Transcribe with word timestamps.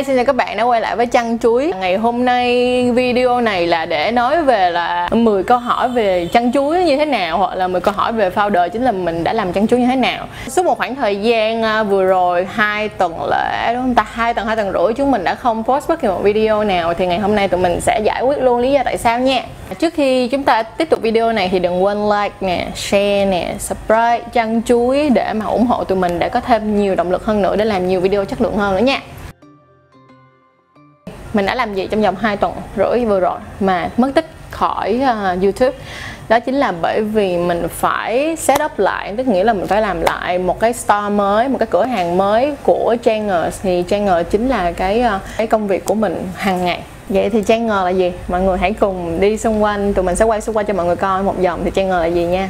Hi, 0.00 0.04
xin 0.04 0.16
chào 0.16 0.24
các 0.24 0.36
bạn 0.36 0.56
đã 0.56 0.62
quay 0.62 0.80
lại 0.80 0.96
với 0.96 1.06
Chăn 1.06 1.38
Chuối. 1.38 1.72
Ngày 1.80 1.96
hôm 1.96 2.24
nay 2.24 2.90
video 2.90 3.40
này 3.40 3.66
là 3.66 3.86
để 3.86 4.10
nói 4.12 4.42
về 4.42 4.70
là 4.70 5.08
10 5.12 5.42
câu 5.42 5.58
hỏi 5.58 5.88
về 5.88 6.26
chăn 6.32 6.52
chuối 6.52 6.84
như 6.84 6.96
thế 6.96 7.04
nào 7.04 7.38
Hoặc 7.38 7.54
là 7.54 7.68
10 7.68 7.80
câu 7.80 7.94
hỏi 7.94 8.12
về 8.12 8.30
founder 8.30 8.68
chính 8.68 8.82
là 8.82 8.92
mình 8.92 9.24
đã 9.24 9.32
làm 9.32 9.52
chăn 9.52 9.66
chuối 9.66 9.80
như 9.80 9.86
thế 9.86 9.96
nào. 9.96 10.26
Suốt 10.48 10.64
một 10.64 10.78
khoảng 10.78 10.94
thời 10.94 11.16
gian 11.16 11.62
à, 11.62 11.82
vừa 11.82 12.04
rồi, 12.04 12.46
hai 12.50 12.88
tuần 12.88 13.14
lễ 13.30 13.74
đúng 13.74 13.82
không 13.82 13.94
ta? 13.94 14.06
hai 14.12 14.34
tuần, 14.34 14.46
hai 14.46 14.56
tuần 14.56 14.72
rưỡi 14.72 14.92
chúng 14.96 15.10
mình 15.10 15.24
đã 15.24 15.34
không 15.34 15.64
post 15.64 15.88
bất 15.88 16.00
kỳ 16.00 16.08
một 16.08 16.20
video 16.22 16.64
nào. 16.64 16.94
Thì 16.94 17.06
ngày 17.06 17.18
hôm 17.18 17.34
nay 17.34 17.48
tụi 17.48 17.60
mình 17.60 17.80
sẽ 17.80 18.00
giải 18.04 18.22
quyết 18.22 18.38
luôn 18.38 18.58
lý 18.58 18.72
do 18.72 18.82
tại 18.84 18.98
sao 18.98 19.18
nha. 19.18 19.42
Trước 19.78 19.94
khi 19.94 20.28
chúng 20.28 20.44
ta 20.44 20.62
tiếp 20.62 20.90
tục 20.90 21.02
video 21.02 21.32
này 21.32 21.48
thì 21.52 21.58
đừng 21.58 21.84
quên 21.84 21.98
like 22.10 22.34
nè, 22.40 22.66
share 22.74 23.26
nè, 23.26 23.54
subscribe, 23.58 24.20
chăn 24.32 24.62
chuối 24.62 25.10
để 25.10 25.32
mà 25.32 25.46
ủng 25.46 25.66
hộ 25.66 25.84
tụi 25.84 25.98
mình 25.98 26.18
để 26.18 26.28
có 26.28 26.40
thêm 26.40 26.80
nhiều 26.80 26.94
động 26.94 27.10
lực 27.10 27.24
hơn 27.24 27.42
nữa 27.42 27.56
để 27.56 27.64
làm 27.64 27.88
nhiều 27.88 28.00
video 28.00 28.24
chất 28.24 28.40
lượng 28.40 28.56
hơn 28.56 28.76
nữa 28.76 28.82
nha 28.82 29.00
mình 31.34 31.46
đã 31.46 31.54
làm 31.54 31.74
gì 31.74 31.86
trong 31.86 32.02
vòng 32.02 32.16
2 32.16 32.36
tuần 32.36 32.52
rưỡi 32.76 33.04
vừa 33.04 33.20
rồi 33.20 33.38
mà 33.60 33.90
mất 33.96 34.10
tích 34.14 34.30
khỏi 34.50 35.00
uh, 35.02 35.42
YouTube. 35.42 35.72
Đó 36.28 36.40
chính 36.40 36.54
là 36.54 36.72
bởi 36.82 37.02
vì 37.02 37.36
mình 37.36 37.68
phải 37.68 38.36
set 38.36 38.62
up 38.64 38.78
lại 38.78 39.14
tức 39.16 39.28
nghĩa 39.28 39.44
là 39.44 39.52
mình 39.52 39.66
phải 39.66 39.82
làm 39.82 40.00
lại 40.00 40.38
một 40.38 40.60
cái 40.60 40.72
store 40.72 41.08
mới 41.08 41.48
một 41.48 41.58
cái 41.58 41.68
cửa 41.70 41.84
hàng 41.84 42.16
mới 42.16 42.54
của 42.62 42.96
Changer 43.04 43.54
thì 43.62 43.84
Changer 43.88 44.26
chính 44.30 44.48
là 44.48 44.72
cái 44.72 45.04
uh, 45.16 45.22
cái 45.36 45.46
công 45.46 45.68
việc 45.68 45.84
của 45.84 45.94
mình 45.94 46.28
hàng 46.34 46.64
ngày. 46.64 46.82
Vậy 47.08 47.30
thì 47.30 47.42
Changer 47.42 47.84
là 47.84 47.90
gì? 47.90 48.12
Mọi 48.28 48.40
người 48.40 48.58
hãy 48.58 48.72
cùng 48.72 49.20
đi 49.20 49.38
xung 49.38 49.62
quanh 49.62 49.94
tụi 49.94 50.04
mình 50.04 50.16
sẽ 50.16 50.24
quay 50.24 50.40
xung 50.40 50.56
quanh 50.56 50.66
cho 50.66 50.74
mọi 50.74 50.86
người 50.86 50.96
coi 50.96 51.22
một 51.22 51.34
vòng 51.38 51.60
thì 51.64 51.70
Changer 51.74 52.00
là 52.00 52.06
gì 52.06 52.24
nha. 52.24 52.48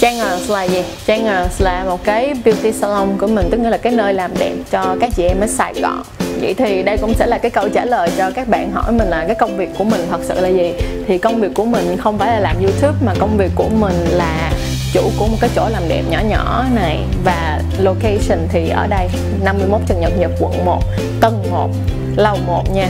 Changers 0.00 0.50
là 0.50 0.62
gì? 0.62 0.84
Changers 1.06 1.62
là 1.62 1.84
một 1.84 2.04
cái 2.04 2.34
beauty 2.44 2.72
salon 2.72 3.08
của 3.18 3.26
mình 3.26 3.48
tức 3.50 3.60
nghĩa 3.60 3.70
là 3.70 3.76
cái 3.76 3.92
nơi 3.92 4.14
làm 4.14 4.30
đẹp 4.38 4.54
cho 4.70 4.96
các 5.00 5.10
chị 5.16 5.22
em 5.22 5.40
ở 5.40 5.46
Sài 5.46 5.74
Gòn 5.74 6.19
vậy 6.40 6.54
thì 6.54 6.82
đây 6.82 6.98
cũng 6.98 7.14
sẽ 7.14 7.26
là 7.26 7.38
cái 7.38 7.50
câu 7.50 7.68
trả 7.68 7.84
lời 7.84 8.10
cho 8.18 8.30
các 8.30 8.48
bạn 8.48 8.72
hỏi 8.72 8.92
mình 8.92 9.08
là 9.08 9.24
cái 9.26 9.34
công 9.34 9.56
việc 9.56 9.70
của 9.78 9.84
mình 9.84 10.00
thật 10.10 10.20
sự 10.22 10.40
là 10.40 10.48
gì? 10.48 10.74
Thì 11.06 11.18
công 11.18 11.40
việc 11.40 11.54
của 11.54 11.64
mình 11.64 11.96
không 11.96 12.18
phải 12.18 12.28
là 12.32 12.40
làm 12.40 12.56
youtube, 12.58 12.98
mà 13.04 13.14
công 13.18 13.36
việc 13.36 13.50
của 13.54 13.68
mình 13.68 13.96
là 14.10 14.52
chủ 14.92 15.02
của 15.18 15.26
một 15.26 15.36
cái 15.40 15.50
chỗ 15.54 15.68
làm 15.68 15.82
đẹp 15.88 16.02
nhỏ 16.10 16.20
nhỏ 16.28 16.64
này. 16.74 16.98
Và 17.24 17.60
location 17.78 18.38
thì 18.48 18.68
ở 18.68 18.86
đây 18.86 19.08
51 19.44 19.80
Trần 19.86 20.00
Nhật 20.00 20.12
Nhật, 20.18 20.30
quận 20.40 20.64
1 20.64 20.82
Tân 21.20 21.32
1 21.50 21.70
Lầu 22.16 22.36
1 22.46 22.62
nha. 22.74 22.88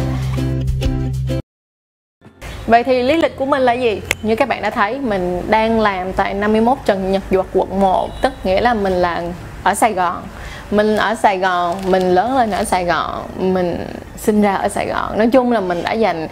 Vậy 2.67 2.85
thì 2.85 3.03
lý 3.03 3.17
lịch 3.17 3.37
của 3.37 3.47
mình 3.47 3.63
là 3.63 3.73
gì? 3.73 4.01
Như 4.23 4.37
các 4.37 4.49
bạn 4.49 4.63
đã 4.63 4.71
thấy, 4.71 4.99
mình 4.99 5.43
đang 5.49 5.81
làm 5.81 6.13
tại 6.13 6.35
51 6.35 6.79
Trần 6.85 7.13
Nhật 7.13 7.23
Duật 7.31 7.47
quận 7.53 7.81
1 7.81 8.11
Tức 8.23 8.33
nghĩa 8.45 8.61
là 8.61 8.75
mình 8.75 8.93
là 8.93 9.23
ở 9.63 9.75
Sài 9.75 9.93
Gòn 9.93 10.23
mình 10.71 10.97
ở 10.97 11.15
Sài 11.15 11.39
Gòn 11.39 11.77
mình 11.87 12.15
lớn 12.15 12.37
lên 12.37 12.51
ở 12.51 12.65
Sài 12.65 12.85
Gòn 12.85 13.27
mình 13.39 13.87
sinh 14.17 14.43
ra 14.43 14.55
ở 14.55 14.69
Sài 14.69 14.87
Gòn. 14.87 15.19
Nói 15.19 15.29
chung 15.33 15.53
là 15.53 15.61
mình 15.61 15.83
đã 15.83 15.93
dành 15.93 16.29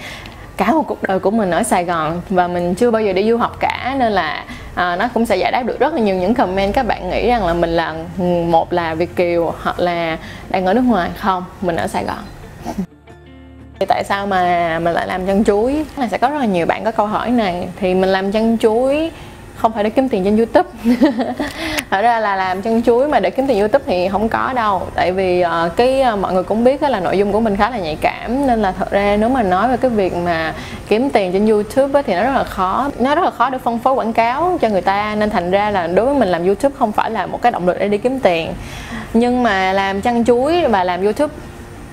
cả 0.56 0.72
một 0.72 0.84
cuộc 0.86 1.03
đời 1.03 1.19
của 1.19 1.31
mình 1.31 1.50
ở 1.50 1.62
Sài 1.62 1.84
Gòn 1.84 2.20
và 2.28 2.48
mình 2.48 2.75
chưa 2.75 2.91
bao 2.91 3.03
giờ 3.03 3.12
đi 3.12 3.31
du 3.31 3.36
học 3.36 3.56
cả 3.61 3.97
nên 3.98 4.12
là 4.12 4.44
à, 4.75 4.97
nó 4.97 5.09
cũng 5.14 5.27
sẽ 5.27 5.36
giải 5.36 5.53
đáp 5.53 5.62
được 5.62 5.81
rất 5.81 5.94
là 5.94 6.00
nhiều 6.00 6.16
những 6.16 6.34
comment 6.34 6.75
các 6.75 6.86
bạn 6.86 7.11
nghĩ 7.11 7.28
rằng 7.28 7.47
là 7.47 7.55
mình 7.55 7.70
là 7.70 7.94
ừ, 8.19 8.25
một 8.25 8.72
là 8.72 8.94
Việt 8.94 9.16
kiều 9.16 9.55
hoặc 9.62 9.81
là 9.81 10.19
đang 10.50 10.66
ở 10.66 10.75
nước 10.75 10.84
ngoài. 10.86 11.11
Không 11.19 11.44
mình 11.61 11.77
ở 11.77 11.86
Sài 11.86 12.05
Gòn. 12.05 12.25
Thì 13.81 13.86
tại 13.86 14.05
sao 14.05 14.27
mà 14.27 14.78
mình 14.78 14.94
lại 14.94 15.06
làm 15.06 15.27
chân 15.27 15.44
chuối? 15.44 15.84
Là 15.97 16.09
sẽ 16.09 16.19
có 16.19 16.28
rất 16.28 16.39
là 16.39 16.44
nhiều 16.44 16.66
bạn 16.66 16.84
có 16.84 16.91
câu 16.91 17.06
hỏi 17.06 17.31
này. 17.31 17.69
Thì 17.81 17.94
mình 17.94 18.09
làm 18.09 18.33
chân 18.33 18.59
chuối 18.59 19.11
không 19.59 19.73
phải 19.73 19.84
để 19.84 19.91
kiếm 19.91 20.09
tiền 20.09 20.25
trên 20.25 20.37
youtube. 20.37 20.69
Thật 21.91 22.03
ra 22.03 22.20
là 22.20 22.37
làm 22.37 22.62
chân 22.62 22.83
chuối 22.83 23.09
mà 23.09 23.20
để 23.20 23.31
kiếm 23.31 23.47
tiền 23.47 23.59
youtube 23.59 23.84
thì 23.87 24.09
không 24.09 24.28
có 24.28 24.53
đâu. 24.55 24.83
Tại 24.95 25.12
vì 25.12 25.45
uh, 25.45 25.77
cái 25.77 26.05
uh, 26.12 26.19
mọi 26.19 26.33
người 26.33 26.42
cũng 26.42 26.65
biết 26.65 26.83
là 26.83 27.00
nội 27.00 27.19
dung 27.19 27.33
của 27.33 27.41
mình 27.41 27.56
khá 27.56 27.70
là 27.70 27.78
nhạy 27.78 27.97
cảm. 28.00 28.47
Nên 28.47 28.62
là 28.62 28.73
thật 28.73 28.91
ra 28.91 29.17
nếu 29.17 29.28
mà 29.28 29.42
nói 29.42 29.69
về 29.69 29.77
cái 29.77 29.91
việc 29.91 30.17
mà 30.17 30.55
kiếm 30.88 31.10
tiền 31.10 31.33
trên 31.33 31.47
youtube 31.47 32.03
thì 32.03 32.15
nó 32.15 32.22
rất 32.22 32.34
là 32.34 32.44
khó. 32.44 32.91
Nó 32.99 33.15
rất 33.15 33.25
là 33.25 33.31
khó 33.31 33.50
để 33.50 33.59
phân 33.59 33.78
phối 33.78 33.94
quảng 33.94 34.12
cáo 34.12 34.59
cho 34.60 34.69
người 34.69 34.83
ta. 34.83 35.15
Nên 35.15 35.31
thành 35.31 35.50
ra 35.50 35.71
là 35.71 35.87
đối 35.87 36.06
với 36.06 36.15
mình 36.15 36.28
làm 36.28 36.47
youtube 36.47 36.75
không 36.78 36.93
phải 36.93 37.10
là 37.10 37.27
một 37.27 37.43
cái 37.43 37.53
động 37.53 37.66
lực 37.66 37.77
để 37.78 37.88
đi 37.88 37.99
kiếm 37.99 38.21
tiền. 38.21 38.53
Nhưng 39.15 39.43
mà 39.43 39.72
làm 39.72 40.00
chăn 40.00 40.25
chuối 40.25 40.66
và 40.66 40.84
làm 40.84 41.03
youtube 41.03 41.34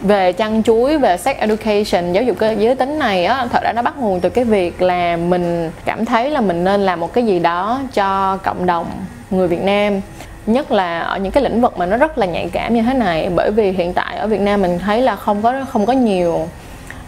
về 0.06 0.34
chăn 0.34 0.64
chuối 0.64 0.98
về 0.98 1.18
sex 1.18 1.38
education 1.38 2.14
giáo 2.14 2.24
dục 2.24 2.38
giới 2.58 2.76
tính 2.76 3.00
này 3.00 3.26
á 3.26 3.48
thật 3.52 3.64
ra 3.64 3.74
nó 3.74 3.82
bắt 3.82 3.98
nguồn 3.98 4.20
từ 4.20 4.30
cái 4.30 4.44
việc 4.44 4.82
là 4.82 5.18
mình 5.18 5.72
cảm 5.86 6.06
thấy 6.06 6.30
là 6.30 6.42
mình 6.42 6.64
nên 6.64 6.82
làm 6.82 7.00
một 7.00 7.14
cái 7.14 7.26
gì 7.26 7.40
đó 7.40 7.82
cho 7.94 8.38
cộng 8.38 8.66
đồng 8.66 8.88
người 9.30 9.48
Việt 9.48 9.62
Nam. 9.62 10.02
Nhất 10.46 10.72
là 10.72 11.00
ở 11.00 11.18
những 11.18 11.32
cái 11.32 11.44
lĩnh 11.44 11.62
vực 11.62 11.78
mà 11.78 11.86
nó 11.86 11.98
rất 11.98 12.18
là 12.18 12.26
nhạy 12.26 12.50
cảm 12.52 12.74
như 12.74 12.82
thế 12.82 12.94
này 12.94 13.30
bởi 13.36 13.52
vì 13.52 13.72
hiện 13.72 13.94
tại 13.94 14.18
ở 14.18 14.28
Việt 14.28 14.42
Nam 14.42 14.62
mình 14.62 14.80
thấy 14.80 15.02
là 15.02 15.16
không 15.16 15.42
có 15.42 15.54
không 15.70 15.86
có 15.86 15.94
nhiều 15.94 16.48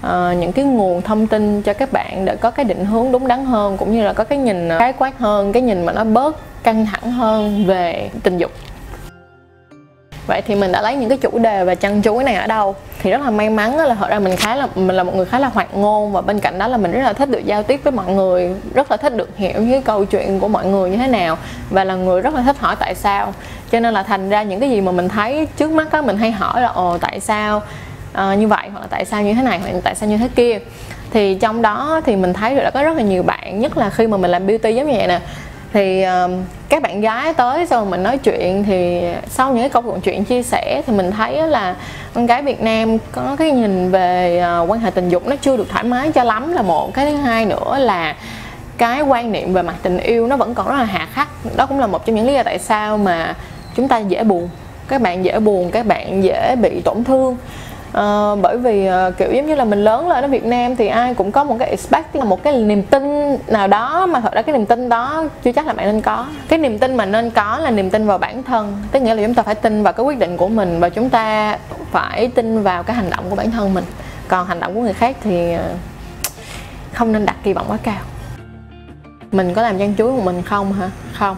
uh, 0.05 0.37
những 0.39 0.51
cái 0.51 0.65
nguồn 0.65 1.01
thông 1.01 1.27
tin 1.27 1.61
cho 1.61 1.73
các 1.73 1.93
bạn 1.93 2.25
để 2.25 2.35
có 2.35 2.51
cái 2.51 2.65
định 2.65 2.85
hướng 2.85 3.11
đúng 3.11 3.27
đắn 3.27 3.45
hơn 3.45 3.77
cũng 3.77 3.93
như 3.93 4.03
là 4.03 4.13
có 4.13 4.23
cái 4.23 4.37
nhìn 4.37 4.69
ờ, 4.69 4.79
khái 4.79 4.93
quát 4.93 5.19
hơn 5.19 5.53
cái 5.53 5.61
nhìn 5.61 5.85
mà 5.85 5.93
nó 5.93 6.03
bớt 6.03 6.63
căng 6.63 6.85
thẳng 6.85 7.11
hơn 7.11 7.65
về 7.65 8.09
tình 8.23 8.37
dục 8.37 8.51
vậy 10.27 10.41
thì 10.41 10.55
mình 10.55 10.71
đã 10.71 10.81
lấy 10.81 10.95
những 10.95 11.09
cái 11.09 11.17
chủ 11.17 11.39
đề 11.39 11.63
và 11.63 11.75
chăn 11.75 12.01
chuối 12.01 12.23
này 12.23 12.35
ở 12.35 12.47
đâu? 12.47 12.75
Thì 13.01 13.11
rất 13.11 13.21
là 13.21 13.29
may 13.29 13.49
mắn 13.49 13.77
là 13.77 13.95
thật 13.95 14.09
ra 14.09 14.19
mình 14.19 14.35
khá 14.35 14.55
là 14.55 14.67
mình 14.75 14.95
là 14.95 15.03
một 15.03 15.15
người 15.15 15.25
khá 15.25 15.39
là 15.39 15.47
hoạt 15.47 15.75
ngôn 15.75 16.11
và 16.11 16.21
bên 16.21 16.39
cạnh 16.39 16.57
đó 16.57 16.67
là 16.67 16.77
mình 16.77 16.91
rất 16.91 17.03
là 17.03 17.13
thích 17.13 17.29
được 17.29 17.45
giao 17.45 17.63
tiếp 17.63 17.79
với 17.83 17.91
mọi 17.91 18.05
người 18.13 18.51
rất 18.73 18.91
là 18.91 18.97
thích 18.97 19.15
được 19.15 19.37
hiểu 19.37 19.53
những 19.53 19.71
cái 19.71 19.81
câu 19.85 20.05
chuyện 20.05 20.39
của 20.39 20.47
mọi 20.47 20.65
người 20.65 20.89
như 20.89 20.97
thế 20.97 21.07
nào 21.07 21.37
và 21.69 21.83
là 21.83 21.95
người 21.95 22.21
rất 22.21 22.33
là 22.33 22.41
thích 22.41 22.59
hỏi 22.59 22.75
tại 22.79 22.95
sao. 22.95 23.33
Cho 23.71 23.79
nên 23.79 23.93
là 23.93 24.03
thành 24.03 24.29
ra 24.29 24.43
những 24.43 24.59
cái 24.59 24.69
gì 24.69 24.81
mà 24.81 24.91
mình 24.91 25.09
thấy 25.09 25.47
trước 25.57 25.71
mắt 25.71 25.91
á 25.91 26.01
mình 26.01 26.17
hay 26.17 26.31
hỏi 26.31 26.61
là 26.61 26.67
ồ 26.67 26.97
tại 26.97 27.19
sao 27.19 27.61
uh, 28.11 28.37
như 28.37 28.47
vậy? 28.47 28.69
Hoặc 28.71 28.79
là 28.81 28.87
tại 28.89 29.05
sao 29.05 29.21
như 29.21 29.33
thế 29.33 29.41
này? 29.41 29.59
Hoặc 29.59 29.73
là 29.73 29.79
tại 29.83 29.95
sao 29.95 30.09
như 30.09 30.17
thế 30.17 30.27
kia? 30.35 30.59
Thì 31.11 31.35
trong 31.35 31.61
đó 31.61 32.01
thì 32.05 32.15
mình 32.15 32.33
thấy 32.33 32.55
được 32.55 32.61
là 32.63 32.71
có 32.71 32.83
rất 32.83 32.97
là 32.97 33.03
nhiều 33.03 33.23
bạn 33.23 33.59
nhất 33.59 33.77
là 33.77 33.89
khi 33.89 34.07
mà 34.07 34.17
mình 34.17 34.31
làm 34.31 34.47
beauty 34.47 34.75
giống 34.75 34.87
như 34.87 34.97
vậy 34.97 35.07
nè 35.07 35.19
thì 35.73 36.05
uh, 36.25 36.31
các 36.69 36.81
bạn 36.81 37.01
gái 37.01 37.33
tới 37.33 37.67
xong 37.67 37.89
mình 37.89 38.03
nói 38.03 38.17
chuyện 38.17 38.63
thì 38.63 39.01
sau 39.29 39.53
những 39.53 39.61
cái 39.61 39.69
câu 39.69 39.99
chuyện 40.03 40.23
chia 40.23 40.43
sẻ 40.43 40.81
thì 40.87 40.93
mình 40.93 41.11
thấy 41.11 41.47
là 41.47 41.75
con 42.13 42.25
gái 42.25 42.41
Việt 42.41 42.61
Nam 42.61 42.97
có 43.11 43.35
cái 43.39 43.51
nhìn 43.51 43.91
về 43.91 44.43
uh, 44.61 44.71
quan 44.71 44.79
hệ 44.79 44.91
tình 44.91 45.09
dục 45.09 45.27
nó 45.27 45.35
chưa 45.35 45.57
được 45.57 45.69
thoải 45.69 45.83
mái 45.83 46.11
cho 46.11 46.23
lắm. 46.23 46.53
Là 46.53 46.61
một 46.61 46.93
cái 46.93 47.11
thứ 47.11 47.15
hai 47.15 47.45
nữa 47.45 47.77
là 47.79 48.15
cái 48.77 49.01
quan 49.01 49.31
niệm 49.31 49.53
về 49.53 49.61
mặt 49.61 49.75
tình 49.81 49.97
yêu 49.97 50.27
nó 50.27 50.37
vẫn 50.37 50.53
còn 50.53 50.67
rất 50.67 50.75
là 50.77 50.83
hà 50.83 51.07
khắc. 51.13 51.27
Đó 51.55 51.65
cũng 51.65 51.79
là 51.79 51.87
một 51.87 52.05
trong 52.05 52.15
những 52.15 52.27
lý 52.27 52.33
do 52.33 52.43
tại 52.43 52.59
sao 52.59 52.97
mà 52.97 53.35
chúng 53.75 53.87
ta 53.87 53.97
dễ 53.97 54.23
buồn. 54.23 54.49
Các 54.87 55.01
bạn 55.01 55.25
dễ 55.25 55.39
buồn 55.39 55.71
các 55.71 55.85
bạn 55.85 56.23
dễ 56.23 56.55
bị 56.61 56.81
tổn 56.81 57.03
thương 57.03 57.37
à, 57.97 58.35
bởi 58.41 58.57
vì 58.57 58.89
uh, 58.89 59.17
kiểu 59.17 59.31
giống 59.31 59.45
như 59.45 59.55
là 59.55 59.65
mình 59.65 59.83
lớn 59.83 60.09
lên 60.09 60.23
ở 60.23 60.27
Việt 60.27 60.45
Nam 60.45 60.75
thì 60.75 60.87
ai 60.87 61.13
cũng 61.13 61.31
có 61.31 61.43
một 61.43 61.55
cái 61.59 61.69
expect 61.69 62.15
là 62.15 62.25
một 62.25 62.43
cái 62.43 62.53
niềm 62.53 62.83
tin 62.83 63.37
nào 63.47 63.67
đó 63.67 64.05
mà 64.05 64.19
thật 64.19 64.33
ra 64.33 64.41
cái 64.41 64.57
niềm 64.57 64.65
tin 64.65 64.89
đó 64.89 65.23
chưa 65.43 65.51
chắc 65.51 65.67
là 65.67 65.73
bạn 65.73 65.85
nên 65.85 66.01
có. 66.01 66.25
Cái 66.49 66.59
niềm 66.59 66.79
tin 66.79 66.95
mà 66.95 67.05
nên 67.05 67.29
có 67.29 67.59
là 67.59 67.71
niềm 67.71 67.89
tin 67.89 68.07
vào 68.07 68.17
bản 68.17 68.43
thân. 68.43 68.77
Tức 68.91 68.99
nghĩa 68.99 69.15
là 69.15 69.23
chúng 69.23 69.33
ta 69.33 69.43
phải 69.43 69.55
tin 69.55 69.83
vào 69.83 69.93
cái 69.93 70.05
quyết 70.05 70.19
định 70.19 70.37
của 70.37 70.47
mình 70.47 70.79
và 70.79 70.89
chúng 70.89 71.09
ta 71.09 71.57
phải 71.91 72.27
tin 72.27 72.63
vào 72.63 72.83
cái 72.83 72.95
hành 72.95 73.09
động 73.09 73.25
của 73.29 73.35
bản 73.35 73.51
thân 73.51 73.73
mình. 73.73 73.85
Còn 74.27 74.47
hành 74.47 74.59
động 74.59 74.75
của 74.75 74.81
người 74.81 74.93
khác 74.93 75.15
thì 75.23 75.53
ờ, 75.53 75.69
không 76.93 77.11
nên 77.11 77.25
đặt 77.25 77.35
kỳ 77.43 77.53
vọng 77.53 77.65
quá 77.67 77.77
cao. 77.83 77.99
Mình 79.31 79.53
có 79.53 79.61
làm 79.61 79.79
trang 79.79 79.93
chuối 79.97 80.11
một 80.11 80.23
mình 80.23 80.41
không 80.41 80.73
hả? 80.73 80.89
Không. 81.13 81.35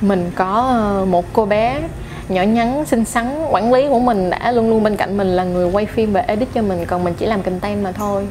Mình 0.00 0.30
có 0.34 0.80
một 1.10 1.24
cô 1.32 1.46
bé 1.46 1.80
nhỏ 2.34 2.42
nhắn, 2.42 2.84
xinh 2.86 3.04
xắn, 3.04 3.46
quản 3.50 3.72
lý 3.72 3.88
của 3.88 3.98
mình 3.98 4.30
đã 4.30 4.52
luôn 4.52 4.70
luôn 4.70 4.82
bên 4.82 4.96
cạnh 4.96 5.16
mình, 5.16 5.28
là 5.28 5.44
người 5.44 5.70
quay 5.72 5.86
phim 5.86 6.12
và 6.12 6.20
edit 6.20 6.48
cho 6.54 6.62
mình, 6.62 6.84
còn 6.86 7.04
mình 7.04 7.14
chỉ 7.18 7.26
làm 7.26 7.42
content 7.42 7.84
mà 7.84 7.92
thôi. 7.92 8.26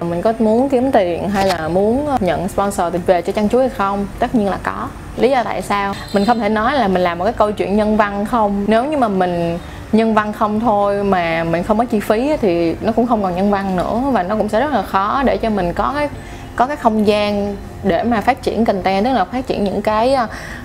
Mình 0.00 0.22
có 0.22 0.32
muốn 0.38 0.68
kiếm 0.68 0.92
tiền 0.92 1.28
hay 1.28 1.46
là 1.46 1.68
muốn 1.68 2.06
ờ, 2.06 2.16
nhận 2.20 2.48
sponsor 2.48 2.92
thì 2.92 2.98
về 3.06 3.22
cho 3.22 3.32
chăn 3.32 3.48
chuối 3.48 3.60
hay 3.60 3.68
không? 3.68 4.06
Tất 4.18 4.34
nhiên 4.34 4.48
là 4.48 4.58
có. 4.62 4.88
Lý 5.16 5.30
do 5.30 5.42
tại 5.42 5.62
sao? 5.62 5.94
Mình 6.12 6.24
không 6.24 6.40
thể 6.40 6.48
nói 6.48 6.74
là 6.74 6.88
mình 6.88 7.02
làm 7.02 7.18
một 7.18 7.24
cái 7.24 7.32
câu 7.32 7.52
chuyện 7.52 7.76
nhân 7.76 7.96
văn 7.96 8.26
không. 8.26 8.64
Nếu 8.66 8.84
như 8.84 8.96
mà 8.96 9.08
mình 9.08 9.58
nhân 9.92 10.14
văn 10.14 10.32
không 10.32 10.60
thôi 10.60 11.04
mà 11.04 11.44
mình 11.44 11.62
không 11.62 11.78
có 11.78 11.84
chi 11.84 12.00
phí 12.00 12.36
thì 12.40 12.76
nó 12.80 12.92
cũng 12.92 13.06
không 13.06 13.22
còn 13.22 13.36
nhân 13.36 13.50
văn 13.50 13.76
nữa 13.76 14.02
và 14.12 14.22
nó 14.22 14.36
cũng 14.36 14.48
sẽ 14.48 14.60
rất 14.60 14.72
là 14.72 14.82
khó 14.82 15.22
để 15.26 15.36
cho 15.36 15.50
mình 15.50 15.72
có 15.72 15.92
cái 15.94 16.08
có 16.56 16.66
cái 16.66 16.76
không 16.76 17.06
gian 17.06 17.56
để 17.84 18.02
mà 18.02 18.20
phát 18.20 18.42
triển 18.42 18.64
content 18.64 19.04
tức 19.04 19.12
là 19.12 19.24
phát 19.24 19.46
triển 19.46 19.64
những 19.64 19.82
cái 19.82 20.16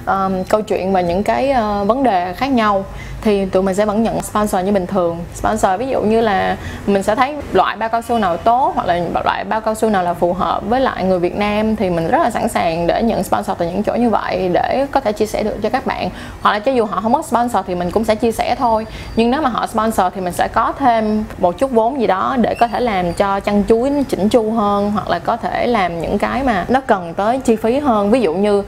uh, 0.04 0.50
câu 0.50 0.62
chuyện 0.62 0.94
và 0.94 1.02
những 1.02 1.24
cái 1.24 1.52
uh, 1.52 1.88
vấn 1.88 2.04
đề 2.04 2.34
khác 2.34 2.48
nhau 2.48 2.86
thì 3.22 3.46
tụi 3.46 3.64
mình 3.64 3.76
sẽ 3.76 3.86
vẫn 3.86 4.04
nhận 4.04 4.22
sponsor 4.22 4.66
như 4.66 4.72
bình 4.72 4.88
thường. 4.88 5.18
Sponsor 5.36 5.72
ví 5.80 5.88
dụ 5.88 6.02
như 6.02 6.22
là 6.22 6.58
mình 6.88 7.04
sẽ 7.04 7.16
thấy 7.16 7.36
loại 7.54 7.78
bao 7.78 7.90
cao 7.90 8.02
su 8.02 8.18
nào 8.18 8.38
tốt 8.38 8.72
hoặc 8.76 8.88
là 8.88 9.02
loại 9.26 9.44
bao 9.44 9.62
cao 9.62 9.76
su 9.76 9.90
nào 9.90 10.04
là 10.04 10.14
phù 10.14 10.34
hợp 10.34 10.64
với 10.70 10.82
lại 10.82 11.04
người 11.04 11.20
Việt 11.20 11.36
Nam 11.36 11.76
thì 11.76 11.90
mình 11.90 12.08
rất 12.08 12.18
là 12.18 12.30
sẵn 12.30 12.50
sàng 12.50 12.88
để 12.88 13.04
nhận 13.04 13.24
sponsor 13.24 13.58
từ 13.58 13.66
những 13.66 13.84
chỗ 13.84 13.96
như 13.96 14.10
vậy 14.10 14.50
để 14.54 14.86
có 14.92 15.00
thể 15.00 15.12
chia 15.12 15.26
sẻ 15.26 15.44
được 15.44 15.56
cho 15.64 15.70
các 15.70 15.86
bạn. 15.86 16.10
Hoặc 16.42 16.52
là 16.52 16.60
cho 16.60 16.72
dù 16.72 16.86
họ 16.86 17.02
không 17.02 17.14
có 17.14 17.22
sponsor 17.22 17.66
thì 17.68 17.76
mình 17.76 17.92
cũng 17.92 18.04
sẽ 18.04 18.16
chia 18.16 18.32
sẻ 18.32 18.56
thôi. 18.56 18.86
Nhưng 19.16 19.32
nếu 19.32 19.42
mà 19.42 19.50
họ 19.50 19.68
sponsor 19.68 20.06
thì 20.16 20.22
mình 20.22 20.34
sẽ 20.34 20.48
có 20.48 20.74
thêm 20.80 21.24
một 21.38 21.58
chút 21.58 21.72
vốn 21.72 22.00
gì 22.00 22.08
đó 22.08 22.36
để 22.42 22.56
có 22.56 22.68
thể 22.68 22.80
làm 22.80 23.14
cho 23.14 23.40
chăn 23.40 23.64
chuối 23.70 23.90
nó 23.90 24.02
chỉnh 24.10 24.30
chu 24.30 24.52
hơn 24.52 24.92
hoặc 24.92 25.10
là 25.10 25.20
có 25.20 25.38
thể 25.38 25.68
làm 25.68 26.02
những 26.02 26.18
cái 26.18 26.44
mà 26.44 26.66
nó 26.68 26.82
cần 26.88 27.14
tới 27.14 27.40
chi 27.40 27.56
phí 27.56 27.80
hơn. 27.80 28.12
Ví 28.12 28.22
dụ 28.22 28.34
như 28.34 28.60
uh, 28.60 28.66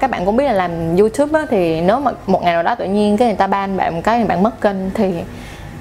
các 0.00 0.10
bạn 0.10 0.26
cũng 0.26 0.36
biết 0.36 0.44
là 0.44 0.52
làm 0.52 0.96
youtube 0.96 1.40
á, 1.40 1.46
thì 1.50 1.80
nếu 1.80 2.00
mà 2.00 2.10
một 2.26 2.42
ngày 2.42 2.54
nào 2.54 2.62
đó 2.62 2.74
tự 2.74 2.84
nhiên 2.84 3.16
cái 3.16 3.28
người 3.28 3.36
ta 3.36 3.46
ban 3.46 3.77
bạn 3.78 3.94
một 3.94 4.00
cái 4.04 4.24
bạn 4.24 4.42
mất 4.42 4.60
kênh 4.60 4.90
thì 4.94 5.14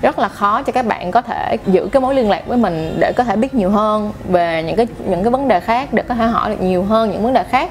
rất 0.01 0.19
là 0.19 0.27
khó 0.27 0.61
cho 0.61 0.71
các 0.71 0.85
bạn 0.85 1.11
có 1.11 1.21
thể 1.21 1.57
giữ 1.65 1.89
cái 1.91 2.01
mối 2.01 2.15
liên 2.15 2.29
lạc 2.29 2.47
với 2.47 2.57
mình 2.57 2.97
để 2.99 3.11
có 3.15 3.23
thể 3.23 3.35
biết 3.35 3.53
nhiều 3.53 3.69
hơn 3.69 4.11
về 4.29 4.63
những 4.63 4.75
cái 4.75 4.87
những 5.07 5.23
cái 5.23 5.31
vấn 5.31 5.47
đề 5.47 5.59
khác, 5.59 5.93
để 5.93 6.03
có 6.07 6.15
thể 6.15 6.25
hỏi 6.25 6.49
được 6.49 6.61
nhiều 6.61 6.83
hơn 6.83 7.11
những 7.11 7.23
vấn 7.23 7.33
đề 7.33 7.43
khác 7.43 7.69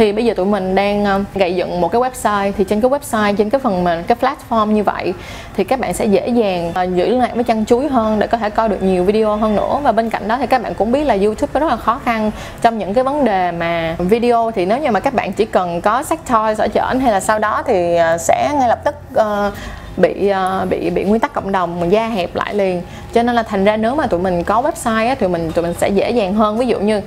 thì 0.00 0.12
bây 0.12 0.24
giờ 0.24 0.34
tụi 0.34 0.46
mình 0.46 0.74
đang 0.74 1.04
um, 1.04 1.24
gây 1.34 1.54
dựng 1.54 1.80
một 1.80 1.92
cái 1.92 2.00
website. 2.00 2.52
Thì 2.58 2.64
trên 2.64 2.80
cái 2.80 2.90
website 2.90 3.36
trên 3.36 3.50
cái 3.50 3.58
phần 3.58 3.84
mềm 3.84 4.02
cái 4.04 4.16
platform 4.20 4.66
như 4.66 4.82
vậy 4.82 5.14
thì 5.56 5.64
các 5.64 5.80
bạn 5.80 5.94
sẽ 5.94 6.04
dễ 6.04 6.28
dàng 6.28 6.72
à, 6.74 6.82
giữ 6.82 7.08
liên 7.08 7.20
lạc 7.20 7.34
với 7.34 7.44
chăn 7.44 7.64
chuối 7.64 7.88
hơn 7.88 8.18
để 8.18 8.26
có 8.26 8.38
thể 8.38 8.50
coi 8.50 8.68
được 8.68 8.82
nhiều 8.82 9.04
video 9.04 9.36
hơn 9.36 9.56
nữa. 9.56 9.80
Và 9.82 9.92
bên 9.92 10.10
cạnh 10.10 10.28
đó 10.28 10.36
thì 10.40 10.46
các 10.46 10.62
bạn 10.62 10.74
cũng 10.74 10.92
biết 10.92 11.04
là 11.04 11.14
youtube 11.14 11.60
rất 11.60 11.66
là 11.66 11.76
khó 11.76 12.00
khăn 12.04 12.30
trong 12.62 12.78
những 12.78 12.94
cái 12.94 13.04
vấn 13.04 13.24
đề 13.24 13.50
mà 13.50 13.96
video. 13.98 14.50
Thì 14.54 14.66
nếu 14.66 14.78
như 14.78 14.90
mà 14.90 15.00
các 15.00 15.14
bạn 15.14 15.32
chỉ 15.32 15.44
cần 15.44 15.80
có 15.80 16.02
sách 16.02 16.20
toys 16.30 16.60
ở 16.60 16.68
chợ 16.68 16.94
hay 17.00 17.12
là 17.12 17.20
sau 17.20 17.38
đó 17.38 17.62
thì 17.66 17.96
à, 17.96 18.18
sẽ 18.18 18.50
ngay 18.58 18.68
lập 18.68 18.80
tức 18.84 18.94
uh, 19.14 19.54
bị 19.96 20.28
ờ, 20.28 20.66
bị 20.70 20.90
bị 20.90 21.04
nguyên 21.04 21.20
tắc 21.20 21.32
cộng 21.32 21.52
đồng 21.52 21.80
mà 21.80 21.86
gia 21.86 22.08
hẹp 22.08 22.36
lại 22.36 22.54
liền. 22.54 22.82
Cho 23.12 23.22
nên 23.22 23.34
là 23.34 23.42
thành 23.42 23.64
ra 23.64 23.76
nếu 23.76 23.94
mà 23.94 24.06
tụi 24.06 24.20
mình 24.20 24.44
có 24.44 24.62
website 24.62 25.08
á, 25.08 25.14
thì 25.20 25.28
mình 25.28 25.52
tụi 25.52 25.62
mình 25.62 25.74
sẽ 25.78 25.88
dễ 25.88 26.10
dàng 26.10 26.34
hơn. 26.34 26.58
Ví 26.58 26.66
dụ 26.66 26.78
như 26.78 27.00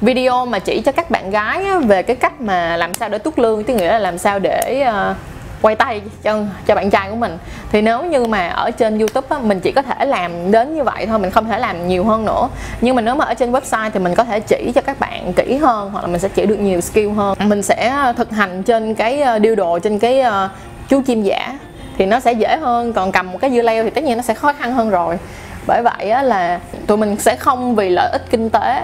video 0.00 0.46
mà 0.46 0.58
chỉ 0.58 0.80
cho 0.80 0.92
các 0.92 1.10
bạn 1.10 1.30
gái 1.30 1.64
á, 1.64 1.78
về 1.78 2.02
cái 2.02 2.16
cách 2.16 2.40
mà 2.40 2.76
làm 2.76 2.94
sao 2.94 3.08
để 3.08 3.18
tút 3.18 3.38
lương 3.38 3.64
tức 3.64 3.74
nghĩa 3.74 3.92
là 3.92 3.98
làm 3.98 4.18
sao 4.18 4.38
để 4.38 4.86
uh, 4.88 5.16
quay 5.62 5.74
tay 5.74 6.02
cho 6.22 6.38
cho 6.66 6.74
bạn 6.74 6.90
trai 6.90 7.10
của 7.10 7.16
mình. 7.16 7.38
Thì 7.72 7.82
nếu 7.82 8.04
như 8.04 8.24
mà 8.24 8.48
ở 8.48 8.70
trên 8.70 8.98
YouTube 8.98 9.26
á, 9.30 9.38
mình 9.38 9.60
chỉ 9.60 9.72
có 9.72 9.82
thể 9.82 10.04
làm 10.04 10.50
đến 10.52 10.76
như 10.76 10.82
vậy 10.82 11.06
thôi 11.06 11.18
mình 11.18 11.30
không 11.30 11.48
thể 11.48 11.58
làm 11.58 11.88
nhiều 11.88 12.04
hơn 12.04 12.24
nữa. 12.24 12.48
Nhưng 12.80 12.96
mà 12.96 13.02
nếu 13.02 13.14
mà 13.14 13.24
ở 13.24 13.34
trên 13.34 13.52
website 13.52 13.90
thì 13.90 14.00
mình 14.00 14.14
có 14.14 14.24
thể 14.24 14.40
chỉ 14.40 14.72
cho 14.74 14.80
các 14.80 15.00
bạn 15.00 15.32
kỹ 15.32 15.56
hơn 15.56 15.90
hoặc 15.90 16.00
là 16.00 16.06
mình 16.06 16.20
sẽ 16.20 16.28
chỉ 16.28 16.46
được 16.46 16.60
nhiều 16.60 16.80
skill 16.80 17.10
hơn. 17.10 17.38
Mình 17.40 17.62
sẽ 17.62 18.12
thực 18.16 18.30
hành 18.30 18.62
trên 18.62 18.94
cái 18.94 19.20
ờ, 19.20 19.38
điêu 19.38 19.54
đồ 19.54 19.78
trên 19.78 19.98
cái 19.98 20.20
uh, 20.20 20.50
chú 20.88 21.02
chim 21.06 21.22
giả 21.22 21.58
thì 21.98 22.06
nó 22.06 22.20
sẽ 22.20 22.32
dễ 22.32 22.56
hơn. 22.56 22.92
Còn 22.92 23.12
cầm 23.12 23.32
một 23.32 23.38
cái 23.40 23.50
dưa 23.50 23.62
leo 23.62 23.84
thì 23.84 23.90
tất 23.90 24.04
nhiên 24.04 24.16
nó 24.16 24.22
sẽ 24.22 24.34
khó 24.34 24.52
khăn 24.52 24.72
hơn 24.72 24.90
rồi. 24.90 25.18
Bởi 25.66 25.82
vậy 25.82 26.10
á, 26.10 26.22
là 26.22 26.60
tụi 26.86 26.96
mình 26.96 27.16
sẽ 27.16 27.36
không 27.36 27.74
vì 27.74 27.88
lợi 27.88 28.10
ích 28.12 28.22
kinh 28.30 28.50
tế 28.50 28.82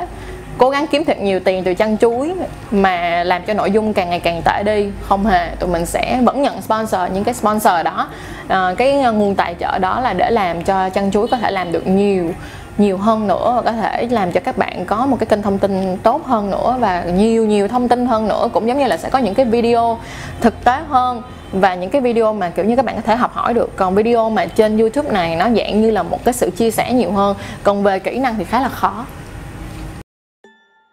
cố 0.58 0.70
gắng 0.70 0.86
kiếm 0.86 1.04
thật 1.04 1.20
nhiều 1.20 1.40
tiền 1.40 1.64
từ 1.64 1.74
chăn 1.74 1.98
chuối 1.98 2.34
mà 2.70 3.24
làm 3.24 3.42
cho 3.42 3.54
nội 3.54 3.70
dung 3.70 3.94
càng 3.94 4.10
ngày 4.10 4.20
càng 4.20 4.42
tệ 4.44 4.62
đi. 4.62 4.88
Không 5.08 5.26
hề 5.26 5.48
tụi 5.58 5.70
mình 5.70 5.86
sẽ 5.86 6.20
vẫn 6.24 6.42
nhận 6.42 6.62
sponsor 6.62 7.00
những 7.14 7.24
cái 7.24 7.34
sponsor 7.34 7.72
đó. 7.84 8.08
À, 8.48 8.74
cái 8.78 8.92
nguồn 8.92 9.34
tài 9.34 9.54
trợ 9.60 9.78
đó 9.78 10.00
là 10.00 10.12
để 10.12 10.30
làm 10.30 10.64
cho 10.64 10.88
chăn 10.88 11.10
chuối 11.10 11.28
có 11.28 11.36
thể 11.36 11.50
làm 11.50 11.72
được 11.72 11.86
nhiều 11.86 12.34
nhiều 12.78 12.98
hơn 12.98 13.26
nữa 13.26 13.52
và 13.54 13.62
có 13.62 13.72
thể 13.72 14.08
làm 14.10 14.32
cho 14.32 14.40
các 14.40 14.58
bạn 14.58 14.84
có 14.84 15.06
một 15.06 15.16
cái 15.20 15.26
kênh 15.26 15.42
thông 15.42 15.58
tin 15.58 15.96
tốt 16.02 16.26
hơn 16.26 16.50
nữa 16.50 16.76
và 16.80 17.04
nhiều 17.04 17.46
nhiều 17.46 17.68
thông 17.68 17.88
tin 17.88 18.06
hơn 18.06 18.28
nữa. 18.28 18.48
Cũng 18.52 18.68
giống 18.68 18.78
như 18.78 18.86
là 18.86 18.96
sẽ 18.96 19.10
có 19.10 19.18
những 19.18 19.34
cái 19.34 19.46
video 19.46 19.98
thực 20.40 20.64
tế 20.64 20.78
hơn 20.88 21.22
và 21.52 21.74
những 21.74 21.90
cái 21.90 22.00
video 22.00 22.34
mà 22.34 22.50
kiểu 22.50 22.64
như 22.64 22.76
các 22.76 22.84
bạn 22.84 22.96
có 22.96 23.02
thể 23.02 23.16
học 23.16 23.34
hỏi 23.34 23.54
được. 23.54 23.76
Còn 23.76 23.94
video 23.94 24.30
mà 24.30 24.46
trên 24.46 24.78
youtube 24.78 25.10
này 25.10 25.36
nó 25.36 25.44
dạng 25.56 25.82
như 25.82 25.90
là 25.90 26.02
một 26.02 26.24
cái 26.24 26.34
sự 26.34 26.50
chia 26.50 26.70
sẻ 26.70 26.92
nhiều 26.92 27.12
hơn. 27.12 27.36
Còn 27.62 27.82
về 27.82 27.98
kỹ 27.98 28.18
năng 28.18 28.34
thì 28.36 28.44
khá 28.44 28.60
là 28.60 28.68
khó. 28.68 29.04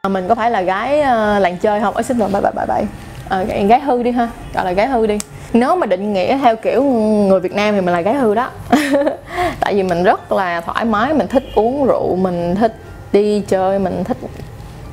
Ờ, 0.02 0.10
mình 0.10 0.28
có 0.28 0.36
phải 0.36 0.52
là 0.52 0.62
gái 0.62 1.00
uh, 1.00 1.42
làng 1.42 1.58
chơi 1.58 1.82
không? 1.82 1.96
ở 1.96 2.02
xin 2.02 2.18
lỗi 2.18 2.30
bye 2.34 2.42
bye 2.42 2.52
bye 2.52 2.66
bye. 2.66 2.86
À, 3.30 3.44
gái 3.44 3.80
hư 3.80 4.04
đi 4.04 4.12
ha. 4.12 4.30
Gọi 4.54 4.66
là 4.66 4.72
gái 4.72 4.88
hư 4.88 5.08
đi. 5.08 5.18
Nếu 5.54 5.76
mà 5.76 5.86
định 5.88 6.14
nghĩa 6.14 6.38
theo 6.38 6.56
kiểu 6.56 6.84
người 6.84 7.40
Việt 7.40 7.54
Nam 7.54 7.76
thì 7.76 7.82
mình 7.82 7.94
là 7.94 8.02
gái 8.02 8.14
hư 8.14 8.36
đó. 8.36 8.50
Tại 9.60 9.74
vì 9.76 9.84
mình 9.84 10.04
rất 10.04 10.32
là 10.32 10.62
thoải 10.62 10.86
mái 10.86 11.14
mình 11.14 11.28
thích 11.28 11.44
uống 11.56 11.86
rượu 11.86 12.16
mình 12.16 12.56
thích 12.56 12.76
đi 13.12 13.44
chơi 13.48 13.80
mình 13.80 14.04
thích 14.04 14.18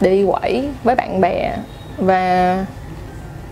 đi 0.00 0.26
quẩy 0.30 0.68
với 0.84 0.94
bạn 0.94 1.20
bè. 1.20 1.56
Và 1.96 2.64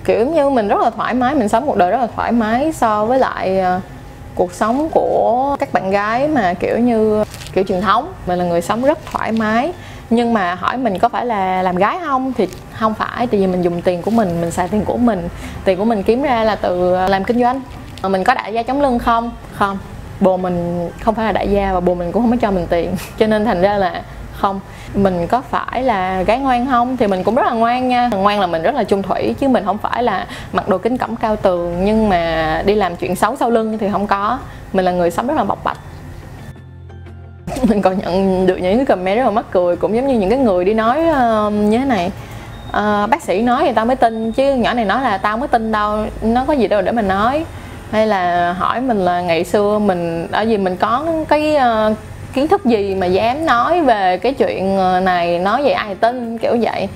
kiểu 0.05 0.27
như 0.27 0.51
mình 0.51 0.69
rất 0.69 0.81
là 0.81 0.91
thoải 0.91 1.15
mái 1.15 1.35
mình 1.35 1.49
sống 1.49 1.67
một 1.67 1.77
đời 1.77 1.91
rất 1.91 2.01
là 2.01 2.09
thoải 2.17 2.33
mái 2.33 2.73
so 2.73 3.05
với 3.05 3.19
lại 3.19 3.65
cuộc 4.35 4.53
sống 4.53 4.89
của 4.93 5.57
các 5.61 5.73
bạn 5.73 5.91
gái 5.91 6.29
mà 6.29 6.55
kiểu 6.55 6.79
như 6.79 7.25
kiểu 7.53 7.65
truyền 7.65 7.81
thống. 7.81 8.13
Mình 8.27 8.39
là 8.39 8.45
người 8.45 8.61
sống 8.61 8.85
rất 8.85 8.99
thoải 9.07 9.33
mái 9.33 9.73
nhưng 10.15 10.35
mà 10.35 10.55
hỏi 10.55 10.77
mình 10.77 10.99
có 10.99 11.09
phải 11.09 11.27
là 11.27 11.63
làm 11.63 11.77
gái 11.77 11.99
không 12.05 12.33
thì 12.33 12.49
không 12.73 12.95
phải, 12.95 13.27
tại 13.27 13.41
vì 13.41 13.47
mình 13.47 13.63
dùng 13.63 13.83
tiền 13.83 14.03
của 14.03 14.11
mình 14.11 14.41
mình 14.41 14.51
xài 14.51 14.69
tiền 14.69 14.85
của 14.85 14.97
mình. 14.97 15.29
Tiền 15.65 15.79
của 15.79 15.85
mình 15.85 16.03
kiếm 16.03 16.23
ra 16.23 16.45
là 16.45 16.57
từ 16.57 16.97
làm 17.09 17.25
kinh 17.25 17.41
doanh. 17.41 17.61
Ờ, 18.03 18.09
mình 18.09 18.25
có 18.25 18.35
đại 18.35 18.55
gia 18.55 18.63
chống 18.63 18.83
lưng 18.83 18.99
không? 18.99 19.31
Không. 19.55 19.79
Bồ 20.21 20.37
mình 20.37 20.91
không 21.01 21.15
phải 21.15 21.27
là 21.27 21.33
đại 21.33 21.49
gia 21.49 21.73
và 21.73 21.81
bồ 21.81 21.95
mình 21.95 22.13
cũng 22.13 22.23
không 22.23 22.31
có 22.31 22.37
cho 22.41 22.51
mình 22.51 22.67
tiền. 22.71 22.97
Cho 23.19 23.27
nên 23.27 23.45
thành 23.45 23.63
ra 23.63 23.79
là 23.79 24.03
không. 24.33 24.61
Mình 24.95 25.27
có 25.27 25.41
phải 25.41 25.83
là 25.83 26.23
gái 26.23 26.39
ngoan 26.39 26.67
không? 26.67 26.97
Thì 26.97 27.07
mình 27.07 27.25
cũng 27.25 27.35
rất 27.35 27.47
là 27.47 27.53
ngoan 27.53 27.89
nha. 27.89 28.11
Ngoan 28.13 28.41
là 28.41 28.47
mình 28.47 28.63
rất 28.63 28.75
là 28.75 28.85
chung 28.85 29.03
thủy, 29.03 29.35
chứ 29.41 29.49
mình 29.49 29.65
không 29.65 29.79
phải 29.79 30.03
là 30.03 30.27
mặc 30.53 30.69
đồ 30.69 30.79
kính 30.79 30.99
cẩm 30.99 31.17
cao 31.17 31.37
tường 31.37 31.85
nhưng 31.85 32.09
mà 32.09 32.63
đi 32.67 32.75
làm 32.75 32.97
chuyện 32.97 33.17
xấu 33.17 33.37
sau 33.37 33.51
lưng 33.51 33.79
thì 33.79 33.89
không 33.93 34.07
có. 34.07 34.39
Mình 34.73 34.85
là 34.85 34.93
người 34.93 35.11
sống 35.11 35.27
rất 35.27 35.37
là 35.37 35.45
bộc 35.45 35.65
bạch. 35.65 35.79
mình 37.69 37.83
còn 37.83 37.99
nhận 37.99 38.47
được 38.47 38.57
những 38.57 38.77
cái 38.77 38.87
comment 38.87 39.19
rất 39.19 39.25
là 39.25 39.31
mắc 39.31 39.45
cười 39.51 39.77
cũng 39.77 39.97
giống 39.97 40.07
như 40.07 40.19
những 40.19 40.31
cái 40.31 40.39
người 40.39 40.65
đi 40.65 40.75
nói 40.75 40.99
uh, 40.99 41.53
như 41.53 41.79
thế 41.79 41.85
này. 41.85 42.11
Uh, 42.69 43.11
bác 43.11 43.23
sĩ 43.23 43.43
nói 43.43 43.65
thì 43.67 43.73
tao 43.75 43.87
mới 43.87 43.97
tin 43.97 44.33
chứ 44.33 44.55
nhỏ 44.55 44.75
này 44.75 44.85
nói 44.85 45.03
là 45.03 45.19
tao 45.19 45.37
mới 45.37 45.49
tin 45.49 45.73
đâu 45.73 46.07
nó 46.23 46.45
có 46.45 46.53
gì 46.53 46.69
đâu 46.69 46.83
để 46.83 46.93
mình 46.93 47.09
nói. 47.09 47.45
Hay 47.91 48.07
là 48.07 48.53
hỏi 48.53 48.81
mình 48.81 49.05
là 49.05 49.21
ngày 49.21 49.45
xưa 49.45 49.79
mình 49.79 50.29
ở 50.33 50.43
gì 50.43 50.59
mình 50.59 50.77
có 50.77 51.07
cái 51.29 51.57
uh, 51.57 51.97
kiến 52.35 52.49
thức 52.49 52.65
gì 52.65 52.95
mà 52.95 53.07
dám 53.07 53.47
nói 53.47 53.81
về 53.81 54.19
cái 54.19 54.35
chuyện 54.35 54.77
ờ, 54.77 55.01
này 55.01 55.39
nói 55.39 55.63
vậy 55.63 55.73
ai 55.73 55.95
tin 55.95 56.39
kiểu 56.39 56.57
vậy. 56.61 56.89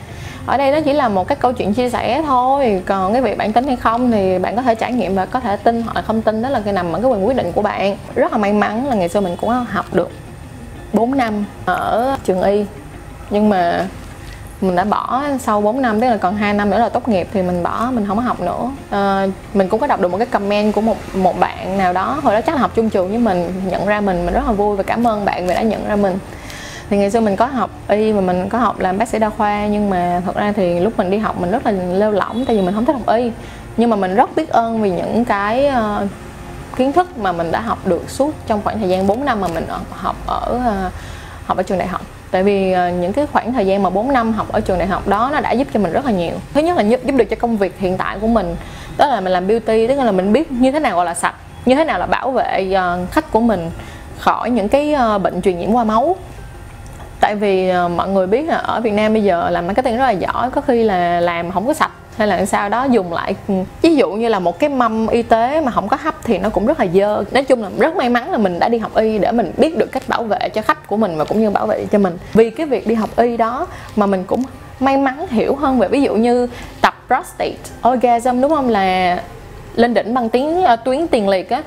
Ở 0.47 0.57
đây 0.57 0.73
nó 0.73 0.81
chỉ 0.81 0.93
là 0.93 1.09
một 1.09 1.29
cái 1.29 1.37
câu 1.37 1.53
chuyện 1.53 1.75
chia 1.75 1.91
sẻ 1.91 2.23
thôi 2.27 2.83
còn 2.87 3.13
cái 3.13 3.23
việc 3.23 3.39
bạn 3.39 3.53
tính 3.53 3.65
hay 3.65 3.77
không 3.77 4.11
thì 4.11 4.39
bạn 4.39 4.57
có 4.57 4.63
thể 4.63 4.75
trải 4.75 4.93
nghiệm 4.93 5.15
và 5.15 5.27
có 5.27 5.41
thể 5.41 5.57
tin 5.57 5.83
hoặc 5.83 5.97
là 5.97 6.03
không 6.03 6.23
tin 6.23 6.43
đó 6.43 6.49
là 6.49 6.61
cái 6.65 6.73
nằm 6.73 6.93
ở 6.93 7.01
cái 7.01 7.11
quyền 7.11 7.27
quyết 7.27 7.37
định 7.37 7.53
của 7.53 7.63
bạn. 7.63 7.97
Rất 8.15 8.33
là 8.33 8.39
may 8.39 8.53
mắn 8.53 8.89
là 8.89 8.95
ngày 8.95 9.09
xưa 9.09 9.21
mình 9.21 9.37
cũng 9.37 9.51
học 9.51 9.87
được. 9.93 10.11
4 10.93 11.17
năm 11.17 11.45
ở 11.65 12.17
trường 12.25 12.43
y. 12.43 12.65
Nhưng 13.31 13.49
mà 13.49 13.87
mình 14.61 14.77
đã 14.77 14.85
bỏ 14.85 15.23
sau 15.41 15.61
4 15.61 15.83
năm 15.83 16.01
tức 16.01 16.09
là 16.09 16.17
còn 16.17 16.37
2 16.37 16.55
năm 16.55 16.71
nữa 16.71 16.79
là 16.79 16.89
tốt 16.89 17.09
nghiệp 17.09 17.29
thì 17.33 17.43
mình 17.43 17.63
bỏ 17.63 17.91
mình 17.93 18.07
không 18.07 18.17
có 18.17 18.23
học 18.23 18.41
nữa. 18.41 18.71
À, 18.91 19.27
mình 19.55 19.69
cũng 19.69 19.81
có 19.81 19.87
đọc 19.87 20.01
được 20.01 20.09
một 20.09 20.19
cái 20.19 20.27
comment 20.27 20.75
của 20.75 20.81
một 20.81 20.97
một 21.15 21.41
bạn 21.41 21.79
nào 21.79 21.93
đó 21.93 22.21
hồi 22.23 22.35
đó 22.35 22.41
chắc 22.41 22.55
là 22.55 22.61
học 22.61 22.71
chung 22.75 22.91
trường 22.91 23.09
với 23.09 23.19
mình 23.19 23.53
nhận 23.67 23.87
ra 23.87 24.01
mình 24.01 24.27
mình 24.27 24.35
rất 24.35 24.43
là 24.47 24.53
vui 24.53 24.77
và 24.77 24.83
cảm 24.83 25.07
ơn 25.07 25.25
bạn 25.25 25.47
vì 25.47 25.55
đã 25.55 25.63
nhận 25.63 25.89
ra 25.89 25.97
mình. 25.97 26.19
Thì 26.91 26.97
ngày 26.97 27.11
xưa 27.11 27.21
mình 27.21 27.37
có 27.37 27.47
học 27.47 27.71
y 27.89 28.13
mà 28.13 28.21
mình 28.21 28.49
có 28.49 28.59
học 28.59 28.81
làm 28.81 28.99
bác 28.99 29.09
sĩ 29.09 29.19
đa 29.19 29.31
khoa 29.31 29.67
nhưng 29.67 29.91
mà 29.91 30.23
thật 30.25 30.37
ra 30.37 30.53
thì 30.57 30.81
lúc 30.81 30.93
mình 30.97 31.11
đi 31.11 31.19
học 31.19 31.41
mình 31.41 31.51
rất 31.51 31.67
là 31.67 31.73
lêu 31.73 32.11
lỏng 32.11 32.45
tại 32.45 32.57
vì 32.57 32.63
mình 32.63 32.75
không 32.75 32.85
thích 32.85 32.93
học 32.93 33.17
y. 33.17 33.31
Nhưng 33.77 33.91
mà 33.91 33.97
mình 33.97 34.15
rất 34.15 34.37
biết 34.37 34.49
ơn 34.49 34.83
vì 34.83 34.91
những 34.91 35.25
cái 35.25 35.71
uh, 36.03 36.09
kiến 36.79 36.93
thức 36.93 37.19
mà 37.19 37.33
mình 37.33 37.53
đã 37.53 37.61
học 37.61 37.87
được 37.87 38.11
suốt 38.11 38.35
trong 38.47 38.61
khoảng 38.65 38.79
thời 38.79 38.89
gian 38.89 39.07
4 39.07 39.25
năm 39.25 39.41
mà 39.41 39.49
mình 39.49 39.67
học 39.91 40.17
ở 40.27 40.61
ờ, 40.65 40.91
học 41.47 41.57
ở 41.57 41.63
trường 41.63 41.79
đại 41.79 41.89
học. 41.89 42.01
Tại 42.31 42.43
vì 42.43 42.73
ờ, 42.73 42.89
những 42.89 43.13
cái 43.13 43.27
khoảng 43.33 43.53
thời 43.53 43.67
gian 43.67 43.83
mà 43.83 43.91
4 43.91 44.13
năm 44.13 44.33
học 44.33 44.53
ở 44.53 44.61
trường 44.61 44.79
đại 44.79 44.89
học 44.89 45.09
đó 45.09 45.31
nó 45.33 45.41
đã 45.41 45.53
giúp 45.53 45.69
cho 45.75 45.81
mình 45.81 45.93
rất 45.93 46.05
là 46.05 46.13
nhiều. 46.13 46.33
Thứ 46.55 46.61
nhất 46.61 46.77
là 46.77 46.83
giúp, 46.83 47.01
giúp 47.05 47.17
được 47.17 47.25
cho 47.25 47.37
công 47.37 47.57
việc 47.57 47.79
hiện 47.79 47.97
tại 47.97 48.19
của 48.21 48.27
mình 48.27 48.57
đó 48.99 49.07
là 49.07 49.21
mình 49.21 49.33
làm 49.33 49.47
beauty 49.47 49.87
tức 49.87 49.95
là 49.95 50.13
mình 50.13 50.33
biết 50.33 50.53
như 50.53 50.73
thế 50.73 50.81
nào 50.81 50.97
gọi 50.97 51.07
là 51.07 51.15
sạch 51.15 51.35
như 51.65 51.75
thế 51.75 51.85
nào 51.85 51.99
là 51.99 52.07
bảo 52.07 52.31
vệ 52.31 52.73
ờ, 52.75 52.99
khách 53.11 53.33
của 53.33 53.41
mình 53.41 53.71
khỏi 54.19 54.51
những 54.51 54.69
cái 54.69 54.95
bệnh 55.23 55.43
truyền 55.43 55.59
nhiễm 55.59 55.73
qua 55.73 55.85
máu. 55.85 56.17
Tại 57.21 57.35
vì 57.35 57.73
mọi 57.97 58.09
người 58.09 58.27
biết 58.27 58.49
là 58.49 58.57
ở 58.57 58.81
Việt 58.81 58.93
Nam 58.93 59.13
bây 59.13 59.25
giờ 59.25 59.51
làm 59.51 59.67
marketing 59.67 59.97
rất 59.97 60.05
là 60.05 60.11
giỏi 60.11 60.51
có 60.51 60.61
khi 60.61 60.85
là 60.85 61.21
làm 61.21 61.51
không 61.51 61.67
có 61.67 61.75
sạch 61.75 61.91
hay 62.19 62.29
là 62.29 62.47
sau 62.47 62.69
đó 62.69 62.85
dùng 62.85 63.13
lại 63.13 63.35
ừ, 63.49 63.55
ví 63.83 63.97
dụ 63.97 64.11
như 64.11 64.29
là 64.29 64.39
một 64.39 64.59
cái 64.59 64.71
mâm 64.71 65.09
y 65.09 65.23
tế 65.23 65.61
mà 65.61 65.73
không 65.73 65.89
có 65.89 65.97
hấp 66.01 66.15
thì 66.25 66.39
nó 66.39 66.51
cũng 66.51 66.67
rất 66.67 66.81
là 66.81 66.87
dơ. 66.95 67.25
Nói 67.31 67.45
chung 67.45 67.63
là 67.63 67.71
rất 67.79 67.97
may 67.97 68.09
mắn 68.09 68.33
là 68.33 68.39
mình 68.39 68.59
đã 68.59 68.69
đi 68.69 68.79
học 68.79 68.97
y 68.97 69.19
để 69.19 69.33
mình 69.33 69.53
biết 69.57 69.77
được 69.77 69.93
cách 69.93 70.03
bảo 70.09 70.25
vệ 70.25 70.49
cho 70.55 70.63
khách 70.63 70.87
của 70.87 70.97
mình 70.97 71.17
và 71.17 71.25
cũng 71.25 71.41
như 71.41 71.51
bảo 71.51 71.67
vệ 71.67 71.87
cho 71.93 71.99
mình. 71.99 72.19
Vì 72.33 72.51
cái 72.51 72.67
việc 72.67 72.87
đi 72.87 72.95
học 72.95 73.11
y 73.17 73.37
đó 73.37 73.67
mà 73.97 74.07
mình 74.07 74.25
cũng 74.25 74.43
may 74.81 74.97
mắn 74.97 75.27
hiểu 75.29 75.55
hơn 75.55 75.79
về 75.79 75.89
ví 75.89 76.03
dụ 76.03 76.15
như 76.15 76.49
tập 76.81 76.95
prostate 77.07 77.57
orgasm 77.89 78.41
đúng 78.41 78.51
không? 78.51 78.69
Là 78.69 79.21
lên 79.75 79.95
đỉnh 79.95 80.15
bằng 80.15 80.29
tiếng 80.29 80.59
uh, 80.59 80.85
tuyến 80.85 81.09
tiền 81.09 81.29
liệt 81.29 81.51
á. 81.51 81.63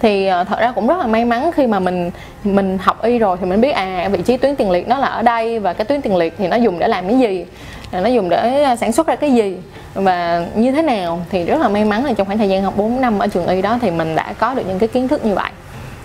Thì 0.00 0.30
uh, 0.40 0.48
thật 0.48 0.60
ra 0.60 0.72
cũng 0.72 0.86
rất 0.86 0.98
là 0.98 1.06
may 1.06 1.24
mắn 1.24 1.50
khi 1.52 1.66
mà 1.66 1.78
mình 1.78 2.10
mình 2.44 2.78
học 2.78 3.02
y 3.02 3.18
rồi 3.18 3.36
thì 3.40 3.46
mình 3.46 3.60
biết 3.60 3.70
à 3.70 4.08
vị 4.12 4.22
trí 4.22 4.36
tuyến 4.36 4.56
tiền 4.56 4.70
liệt 4.70 4.88
nó 4.88 4.98
là 4.98 5.06
ở 5.06 5.22
đây 5.22 5.58
và 5.58 5.72
cái 5.72 5.84
tuyến 5.84 6.00
tiền 6.00 6.16
liệt 6.16 6.34
thì 6.38 6.48
nó 6.48 6.56
dùng 6.56 6.78
để 6.78 6.88
làm 6.88 7.08
cái 7.08 7.18
gì? 7.18 7.46
Nó 7.92 8.06
dùng 8.06 8.28
để 8.28 8.62
ờ, 8.62 8.76
sản 8.76 8.92
xuất 8.92 9.06
ra 9.06 9.16
cái 9.16 9.32
gì? 9.32 9.56
Và 9.96 10.46
như 10.54 10.72
thế 10.72 10.82
nào 10.82 11.20
thì 11.30 11.44
rất 11.44 11.60
là 11.60 11.68
may 11.68 11.84
mắn 11.84 12.04
là 12.04 12.12
trong 12.12 12.26
khoảng 12.26 12.38
thời 12.38 12.48
gian 12.48 12.62
học 12.62 12.74
4 12.76 13.00
năm 13.00 13.18
ở 13.18 13.26
trường 13.26 13.46
y 13.46 13.62
đó 13.62 13.78
thì 13.82 13.90
mình 13.90 14.16
đã 14.16 14.34
có 14.38 14.54
được 14.54 14.62
những 14.68 14.78
cái 14.78 14.88
kiến 14.88 15.08
thức 15.08 15.24
như 15.24 15.34
vậy. 15.34 15.50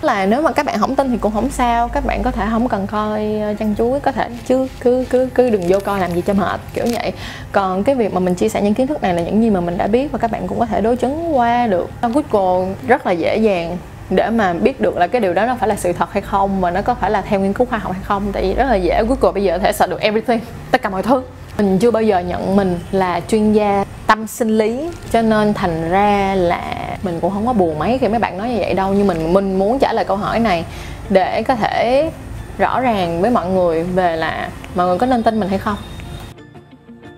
Là 0.02 0.26
nếu 0.26 0.42
mà 0.42 0.52
các 0.52 0.66
bạn 0.66 0.78
không 0.78 0.96
tin 0.96 1.10
thì 1.10 1.16
cũng 1.16 1.32
không 1.32 1.50
sao, 1.50 1.88
các 1.88 2.06
bạn 2.06 2.22
có 2.22 2.30
thể 2.30 2.46
không 2.50 2.68
cần 2.68 2.86
coi 2.86 3.38
ờ, 3.42 3.54
chăn 3.58 3.74
chuối 3.78 4.00
có 4.00 4.12
thể 4.12 4.28
chứ 4.46 4.68
cứ 4.80 5.04
cứ 5.10 5.28
cứ 5.34 5.50
đừng 5.50 5.62
vô 5.68 5.78
coi 5.84 6.00
làm 6.00 6.12
gì 6.12 6.20
cho 6.20 6.34
mệt, 6.34 6.60
kiểu 6.74 6.84
vậy. 6.92 7.12
Còn 7.52 7.84
cái 7.84 7.94
việc 7.94 8.14
mà 8.14 8.20
mình 8.20 8.34
chia 8.34 8.48
sẻ 8.48 8.62
những 8.62 8.74
kiến 8.74 8.86
thức 8.86 9.02
này 9.02 9.14
là 9.14 9.22
những 9.22 9.42
gì 9.42 9.50
mà 9.50 9.60
mình 9.60 9.78
đã 9.78 9.86
biết 9.86 10.12
và 10.12 10.18
các 10.18 10.30
bạn 10.30 10.46
cũng 10.48 10.58
có 10.58 10.66
thể 10.66 10.80
đối 10.80 10.96
chứng 10.96 11.36
qua 11.36 11.66
được. 11.66 11.90
Google 12.02 12.74
rất 12.86 13.06
là 13.06 13.12
dễ 13.12 13.36
dàng 13.36 13.76
để 14.10 14.30
mà 14.30 14.52
biết 14.52 14.80
được 14.80 14.96
là 14.96 15.06
cái 15.06 15.20
điều 15.20 15.34
đó 15.34 15.46
nó 15.46 15.56
phải 15.60 15.68
là 15.68 15.76
sự 15.76 15.92
thật 15.92 16.12
hay 16.12 16.22
không 16.22 16.60
và 16.60 16.70
nó 16.70 16.82
có 16.82 16.94
phải 16.94 17.10
là 17.10 17.20
theo 17.20 17.40
nghiên 17.40 17.52
cứu 17.52 17.66
khoa 17.66 17.78
học 17.78 17.92
hay 17.92 18.02
không, 18.04 18.32
tại 18.32 18.42
vì 18.42 18.54
rất 18.54 18.64
là 18.64 18.74
dễ. 18.74 19.02
Google 19.08 19.32
bây 19.32 19.42
giờ 19.42 19.52
có 19.52 19.64
thể 19.64 19.72
sợ 19.72 19.86
được 19.86 20.00
everything, 20.00 20.40
tất 20.70 20.82
cả 20.82 20.90
mọi 20.90 21.02
thứ 21.02 21.22
mình 21.58 21.78
chưa 21.78 21.90
bao 21.90 22.02
giờ 22.02 22.18
nhận 22.18 22.56
mình 22.56 22.78
là 22.92 23.20
chuyên 23.28 23.52
gia 23.52 23.84
tâm 24.06 24.26
sinh 24.26 24.58
lý 24.58 24.88
cho 25.12 25.22
nên 25.22 25.54
thành 25.54 25.90
ra 25.90 26.34
là 26.34 26.62
mình 27.02 27.20
cũng 27.20 27.30
không 27.30 27.46
có 27.46 27.52
buồn 27.52 27.78
mấy 27.78 27.98
khi 27.98 28.08
mấy 28.08 28.18
bạn 28.18 28.38
nói 28.38 28.48
như 28.48 28.56
vậy 28.58 28.74
đâu. 28.74 28.92
Nhưng 28.92 29.06
mình 29.06 29.32
mình 29.32 29.58
muốn 29.58 29.78
trả 29.78 29.92
lời 29.92 30.04
câu 30.04 30.16
hỏi 30.16 30.38
này 30.38 30.64
để 31.08 31.42
có 31.42 31.54
thể 31.54 32.10
rõ 32.58 32.80
ràng 32.80 33.20
với 33.20 33.30
mọi 33.30 33.46
người 33.46 33.82
về 33.82 34.16
là 34.16 34.48
mọi 34.74 34.86
người 34.86 34.98
có 34.98 35.06
nên 35.06 35.22
tin 35.22 35.40
mình 35.40 35.48
hay 35.48 35.58
không. 35.58 35.76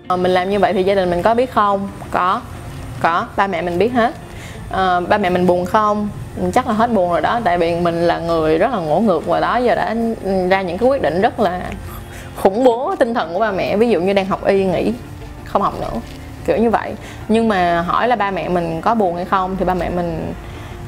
À, 0.07 0.15
mình 0.15 0.31
làm 0.31 0.49
như 0.49 0.59
vậy 0.59 0.73
thì 0.73 0.83
gia 0.83 0.95
đình 0.95 1.09
mình 1.09 1.21
có 1.21 1.33
biết 1.33 1.51
không? 1.51 1.89
Có 2.11 2.41
có. 2.99 3.27
Ba 3.35 3.47
mẹ 3.47 3.61
mình 3.61 3.77
biết 3.77 3.93
hết. 3.93 4.13
À, 4.71 4.99
ba 4.99 5.17
mẹ 5.17 5.29
mình 5.29 5.47
buồn 5.47 5.65
không? 5.65 6.09
Chắc 6.53 6.67
là 6.67 6.73
hết 6.73 6.91
buồn 6.91 7.11
rồi 7.11 7.21
đó 7.21 7.39
tại 7.43 7.57
vì 7.57 7.75
mình 7.75 8.07
là 8.07 8.19
người 8.19 8.57
rất 8.57 8.71
là 8.71 8.77
ngỗ 8.77 8.99
ngược 8.99 9.25
và 9.25 9.39
đó 9.39 9.57
giờ 9.57 9.75
đã 9.75 9.95
ra 10.49 10.61
những 10.61 10.77
cái 10.77 10.89
quyết 10.89 11.01
định 11.01 11.21
rất 11.21 11.39
là 11.39 11.61
khủng 12.45 12.63
bố 12.63 12.95
tinh 12.99 13.13
thần 13.13 13.33
của 13.33 13.39
ba 13.39 13.51
mẹ, 13.51 13.77
ví 13.77 13.89
dụ 13.89 14.01
như 14.01 14.13
đang 14.13 14.25
học 14.25 14.45
y, 14.45 14.65
nghỉ, 14.65 14.93
không 15.45 15.61
học 15.61 15.73
nữa, 15.79 15.99
kiểu 16.45 16.57
như 16.57 16.69
vậy. 16.69 16.93
Nhưng 17.27 17.47
mà 17.47 17.81
hỏi 17.81 18.07
là 18.07 18.15
ba 18.15 18.31
mẹ 18.31 18.49
mình 18.49 18.81
có 18.81 18.95
buồn 18.95 19.15
hay 19.15 19.25
không 19.25 19.55
thì 19.59 19.65
ba 19.65 19.73
mẹ 19.73 19.89
mình 19.89 20.33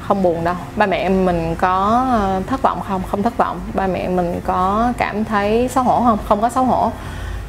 không 0.00 0.22
buồn 0.22 0.44
đâu. 0.44 0.54
Ba 0.76 0.86
mẹ 0.86 1.08
mình 1.08 1.54
có 1.58 2.06
ờ, 2.10 2.42
thất 2.46 2.62
vọng 2.62 2.80
không? 2.88 3.02
Không 3.10 3.22
thất 3.22 3.36
vọng. 3.36 3.60
Ba 3.74 3.86
mẹ 3.86 4.08
mình 4.08 4.40
có 4.46 4.92
cảm 4.98 5.24
thấy 5.24 5.68
xấu 5.68 5.84
hổ 5.84 6.02
không? 6.04 6.18
Không 6.28 6.40
có 6.40 6.48
xấu 6.48 6.64
hổ. 6.64 6.90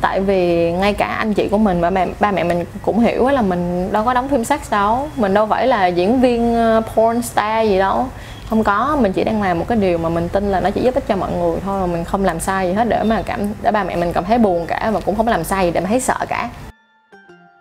Tại 0.01 0.19
vì 0.19 0.71
ngay 0.71 0.93
cả 0.93 1.07
anh 1.07 1.33
chị 1.33 1.47
của 1.47 1.57
mình 1.57 1.81
ba 1.81 1.89
mẹ 1.89 2.07
ba 2.19 2.31
mẹ 2.31 2.43
mình 2.43 2.65
cũng 2.81 2.99
hiểu 2.99 3.29
là 3.29 3.41
mình 3.41 3.91
đâu 3.91 4.03
có 4.05 4.13
đóng 4.13 4.29
phim 4.29 4.43
sex 4.43 4.71
đâu. 4.71 5.09
Mình 5.15 5.33
đâu 5.33 5.47
phải 5.47 5.67
là 5.67 5.87
diễn 5.87 6.21
viên 6.21 6.55
ờ, 6.55 6.81
porn 6.95 7.21
star 7.21 7.67
gì 7.67 7.79
đâu 7.79 8.07
không 8.49 8.63
có, 8.63 8.97
mình 9.01 9.13
chỉ 9.13 9.23
đang 9.23 9.41
làm 9.41 9.59
một 9.59 9.65
cái 9.67 9.77
điều 9.77 9.97
mà 9.97 10.09
mình 10.09 10.29
tin 10.29 10.51
là 10.51 10.59
nó 10.59 10.69
chỉ 10.69 10.81
giúp 10.81 10.95
ích 10.95 11.07
cho 11.07 11.15
mọi 11.15 11.31
người 11.31 11.59
thôi 11.65 11.81
mà 11.81 11.85
mình 11.85 12.03
không 12.03 12.25
làm 12.25 12.39
sai 12.39 12.67
gì 12.67 12.73
hết 12.73 12.89
để 12.89 13.03
mà 13.03 13.21
cảm, 13.21 13.39
để 13.61 13.71
ba 13.71 13.83
mẹ 13.83 13.95
mình 13.95 14.13
cảm 14.13 14.25
thấy 14.25 14.37
buồn 14.37 14.65
cả 14.65 14.91
và 14.93 14.99
cũng 14.99 15.15
không 15.15 15.27
làm 15.27 15.43
sai 15.43 15.65
gì 15.65 15.71
để 15.71 15.79
mà 15.81 15.87
thấy 15.89 15.99
sợ 15.99 16.17
cả. 16.29 16.49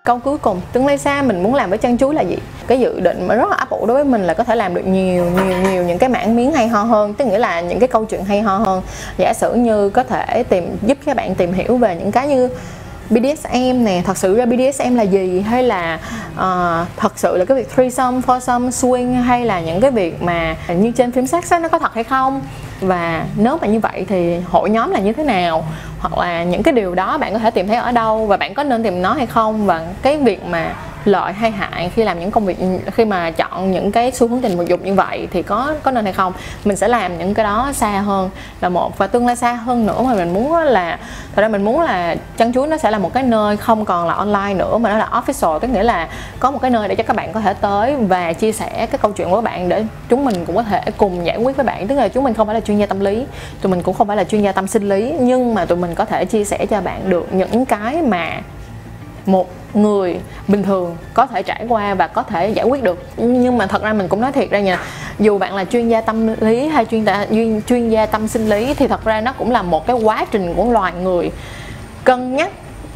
Câu 0.04 0.18
cuối 0.18 0.38
cùng 0.38 0.60
tương 0.72 0.86
lai 0.86 0.98
xa 0.98 1.22
mình 1.22 1.42
muốn 1.42 1.54
làm 1.54 1.70
với 1.70 1.78
chân 1.78 1.98
chuối 1.98 2.14
là 2.14 2.22
gì? 2.22 2.36
Cái 2.66 2.80
dự 2.80 3.00
định 3.00 3.26
mà 3.26 3.34
rất 3.34 3.48
là 3.50 3.56
ấp 3.56 3.70
ủ 3.70 3.86
đối 3.86 3.94
với 3.94 4.04
mình 4.04 4.22
là 4.22 4.34
có 4.34 4.44
thể 4.44 4.54
làm 4.54 4.74
được 4.74 4.86
nhiều 4.86 5.24
nhiều 5.24 5.58
nhiều 5.70 5.84
những 5.84 5.98
cái 5.98 6.08
mảng 6.08 6.36
miếng 6.36 6.52
hay 6.52 6.68
ho 6.68 6.82
hơn, 6.82 7.14
tức 7.14 7.24
nghĩa 7.24 7.38
là 7.38 7.60
những 7.60 7.78
cái 7.78 7.88
câu 7.88 8.04
chuyện 8.04 8.24
hay 8.24 8.40
ho 8.40 8.58
hơn. 8.58 8.82
Giả 9.18 9.32
sử 9.34 9.54
như 9.54 9.90
có 9.90 10.02
thể 10.02 10.42
tìm, 10.42 10.76
giúp 10.82 10.98
các 11.06 11.16
bạn 11.16 11.34
tìm 11.34 11.52
hiểu 11.52 11.76
về 11.76 11.96
những 11.96 12.12
cái 12.12 12.28
như 12.28 12.48
BDSM 13.10 13.84
nè 13.84 14.02
thật 14.04 14.16
sự 14.16 14.36
ra 14.36 14.46
BDSM 14.46 14.94
là 14.94 15.02
gì? 15.02 15.40
Hay 15.40 15.62
là 15.62 15.98
uh, 16.32 16.88
thật 16.96 17.12
sự 17.16 17.36
là 17.36 17.44
cái 17.44 17.56
việc 17.56 17.70
threesome, 17.70 18.20
foursome, 18.26 18.68
swing 18.68 19.22
hay 19.22 19.44
là 19.44 19.60
những 19.60 19.80
cái 19.80 19.90
việc 19.90 20.22
mà 20.22 20.56
như 20.68 20.90
trên 20.90 21.12
phim 21.12 21.26
sex 21.26 21.52
nó 21.62 21.68
có 21.68 21.78
thật 21.78 21.94
hay 21.94 22.04
không? 22.04 22.40
Và 22.80 23.26
nếu 23.36 23.58
mà 23.60 23.66
như 23.66 23.80
vậy 23.80 24.06
thì 24.08 24.36
hội 24.50 24.70
nhóm 24.70 24.90
là 24.90 24.98
như 24.98 25.12
thế 25.12 25.24
nào? 25.24 25.64
Hoặc 25.98 26.18
là 26.18 26.44
những 26.44 26.62
cái 26.62 26.74
điều 26.74 26.94
đó 26.94 27.18
bạn 27.18 27.32
có 27.32 27.38
thể 27.38 27.50
tìm 27.50 27.68
thấy 27.68 27.76
ở 27.76 27.92
đâu? 27.92 28.26
Và 28.26 28.36
bạn 28.36 28.54
có 28.54 28.64
nên 28.64 28.82
tìm 28.82 29.02
nó 29.02 29.12
hay 29.12 29.26
không? 29.26 29.66
Và 29.66 29.86
cái 30.02 30.16
việc 30.16 30.44
mà 30.44 30.74
lợi 31.08 31.32
hay 31.32 31.50
hại 31.50 31.90
khi 31.94 32.04
làm 32.04 32.20
những 32.20 32.30
công 32.30 32.46
việc, 32.46 32.56
khi 32.92 33.04
mà 33.04 33.30
chọn 33.30 33.70
những 33.72 33.92
cái 33.92 34.12
xu 34.12 34.28
hướng 34.28 34.40
tình 34.40 34.68
dục 34.68 34.80
như 34.82 34.94
vậy 34.94 35.28
thì 35.32 35.42
có 35.42 35.74
có 35.82 35.90
nên 35.90 36.04
hay 36.04 36.12
không? 36.12 36.32
Mình 36.64 36.76
sẽ 36.76 36.88
làm 36.88 37.18
những 37.18 37.34
cái 37.34 37.44
đó 37.44 37.70
xa 37.74 37.90
hơn 37.90 38.30
là 38.60 38.68
một 38.68 38.98
và 38.98 39.06
tương 39.06 39.26
lai 39.26 39.36
xa 39.36 39.52
hơn 39.52 39.86
nữa 39.86 40.02
mà 40.02 40.14
mình 40.14 40.34
muốn 40.34 40.56
là, 40.56 40.98
thật 41.36 41.42
ra 41.42 41.48
mình 41.48 41.64
muốn 41.64 41.80
là 41.80 42.16
chân 42.36 42.52
chuối 42.52 42.68
nó 42.68 42.76
sẽ 42.76 42.90
là 42.90 42.98
một 42.98 43.14
cái 43.14 43.22
nơi 43.22 43.56
không 43.56 43.84
còn 43.84 44.08
là 44.08 44.14
online 44.14 44.54
nữa 44.54 44.78
mà 44.78 44.90
nó 44.90 44.98
là 44.98 45.08
official, 45.12 45.58
tức 45.58 45.68
nghĩa 45.68 45.82
là 45.82 46.08
có 46.40 46.50
một 46.50 46.58
cái 46.62 46.70
nơi 46.70 46.88
để 46.88 46.94
cho 46.94 47.04
các 47.04 47.16
bạn 47.16 47.32
có 47.32 47.40
thể 47.40 47.54
tới 47.54 47.96
và 47.96 48.32
chia 48.32 48.52
sẻ 48.52 48.68
cái 48.90 48.98
câu 49.02 49.12
chuyện 49.12 49.30
của 49.30 49.40
bạn 49.40 49.68
để 49.68 49.84
chúng 50.08 50.24
mình 50.24 50.44
cũng 50.44 50.56
có 50.56 50.62
thể 50.62 50.80
cùng 50.96 51.26
giải 51.26 51.36
quyết 51.36 51.56
với 51.56 51.64
bạn. 51.64 51.88
Tức 51.88 51.94
là 51.94 52.08
chúng 52.08 52.24
mình 52.24 52.34
không 52.34 52.46
phải 52.46 52.54
là 52.54 52.60
chuyên 52.60 52.78
gia 52.78 52.86
tâm 52.86 53.00
lý, 53.00 53.26
tụi 53.62 53.70
mình 53.70 53.82
cũng 53.82 53.94
không 53.94 54.06
phải 54.06 54.16
là 54.16 54.24
chuyên 54.24 54.42
gia 54.42 54.52
tâm 54.52 54.66
sinh 54.66 54.88
lý, 54.88 55.14
nhưng 55.20 55.54
mà 55.54 55.64
tụi 55.64 55.78
mình 55.78 55.94
có 55.94 56.04
thể 56.04 56.24
chia 56.24 56.44
sẻ 56.44 56.66
cho 56.70 56.80
bạn 56.80 57.10
được 57.10 57.32
những 57.32 57.64
cái 57.64 58.02
mà 58.02 58.40
một 59.28 59.50
người 59.74 60.20
bình 60.48 60.62
thường 60.62 60.96
có 61.14 61.26
thể 61.26 61.42
trải 61.42 61.66
qua 61.68 61.94
và 61.94 62.06
có 62.06 62.22
thể 62.22 62.48
giải 62.48 62.66
quyết 62.66 62.82
được. 62.82 63.08
Nhưng 63.16 63.58
mà 63.58 63.66
thật 63.66 63.82
ra 63.82 63.92
mình 63.92 64.08
cũng 64.08 64.20
nói 64.20 64.32
thiệt 64.32 64.50
ra 64.50 64.60
nha, 64.60 64.80
dù 65.18 65.38
bạn 65.38 65.54
là 65.54 65.64
chuyên 65.64 65.88
gia 65.88 66.00
tâm 66.00 66.34
lý 66.40 66.68
hay 66.68 66.84
chuyên 66.84 67.04
gia 67.04 67.26
chuyên 67.66 67.88
gia 67.88 68.06
tâm 68.06 68.28
sinh 68.28 68.48
lý 68.48 68.74
thì 68.74 68.86
thật 68.86 69.04
ra 69.04 69.20
nó 69.20 69.32
cũng 69.32 69.50
là 69.50 69.62
một 69.62 69.86
cái 69.86 69.96
quá 69.96 70.26
trình 70.30 70.54
của 70.54 70.64
loài 70.64 70.92
người 70.92 71.30
cân 72.04 72.36
nhắc 72.36 72.50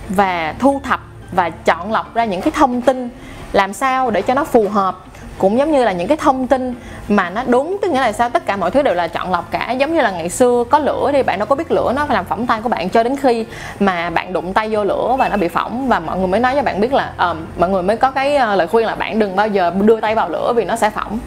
và 0.08 0.54
thu 0.58 0.80
thập 0.84 1.00
và 1.32 1.50
chọn 1.50 1.92
lọc 1.92 2.14
ra 2.14 2.24
những 2.24 2.40
cái 2.40 2.50
thông 2.50 2.82
tin 2.82 3.08
làm 3.52 3.72
sao 3.72 4.10
để 4.10 4.22
cho 4.22 4.34
nó 4.34 4.44
phù 4.44 4.68
hợp, 4.68 5.04
cũng 5.38 5.58
giống 5.58 5.72
như 5.72 5.84
là 5.84 5.92
những 5.92 6.08
cái 6.08 6.16
thông 6.16 6.46
tin 6.46 6.74
mà 7.08 7.30
nó 7.30 7.42
đúng 7.46 7.76
tức 7.82 7.90
nghĩa 7.90 8.00
là 8.00 8.12
sao? 8.12 8.28
Tất 8.28 8.46
cả 8.46 8.56
mọi 8.56 8.70
thứ 8.70 8.82
đều 8.82 8.94
là 8.94 9.08
chọn 9.08 9.32
lọc 9.32 9.50
cả. 9.50 9.70
Giống 9.70 9.94
như 9.94 10.00
là 10.00 10.10
ngày 10.10 10.28
xưa 10.28 10.64
có 10.70 10.78
lửa 10.78 11.10
đi 11.12 11.22
bạn 11.22 11.38
đâu 11.38 11.46
có 11.46 11.56
biết 11.56 11.70
lửa 11.70 11.92
nó 11.96 12.06
phải 12.06 12.14
làm 12.14 12.24
phỏng 12.24 12.46
tay 12.46 12.60
của 12.62 12.68
bạn 12.68 12.88
cho 12.88 13.02
đến 13.02 13.16
khi 13.16 13.46
mà 13.80 14.10
bạn 14.10 14.32
đụng 14.32 14.52
tay 14.52 14.68
vô 14.70 14.84
lửa 14.84 15.16
và 15.18 15.28
nó 15.28 15.36
bị 15.36 15.48
phỏng. 15.48 15.88
Và 15.88 16.00
mọi 16.00 16.18
người 16.18 16.26
mới 16.26 16.40
nói 16.40 16.54
cho 16.56 16.62
bạn 16.62 16.80
biết 16.80 16.92
là 16.92 17.12
uh, 17.30 17.36
mọi 17.58 17.68
người 17.68 17.82
mới 17.82 17.96
có 17.96 18.10
cái 18.10 18.36
uh, 18.36 18.58
lời 18.58 18.66
khuyên 18.66 18.86
là 18.86 18.94
bạn 18.94 19.18
đừng 19.18 19.36
bao 19.36 19.48
giờ 19.48 19.72
đưa 19.80 20.00
tay 20.00 20.14
vào 20.14 20.28
lửa 20.28 20.52
vì 20.56 20.64
nó 20.64 20.76
sẽ 20.76 20.90
phỏng. 20.90 21.18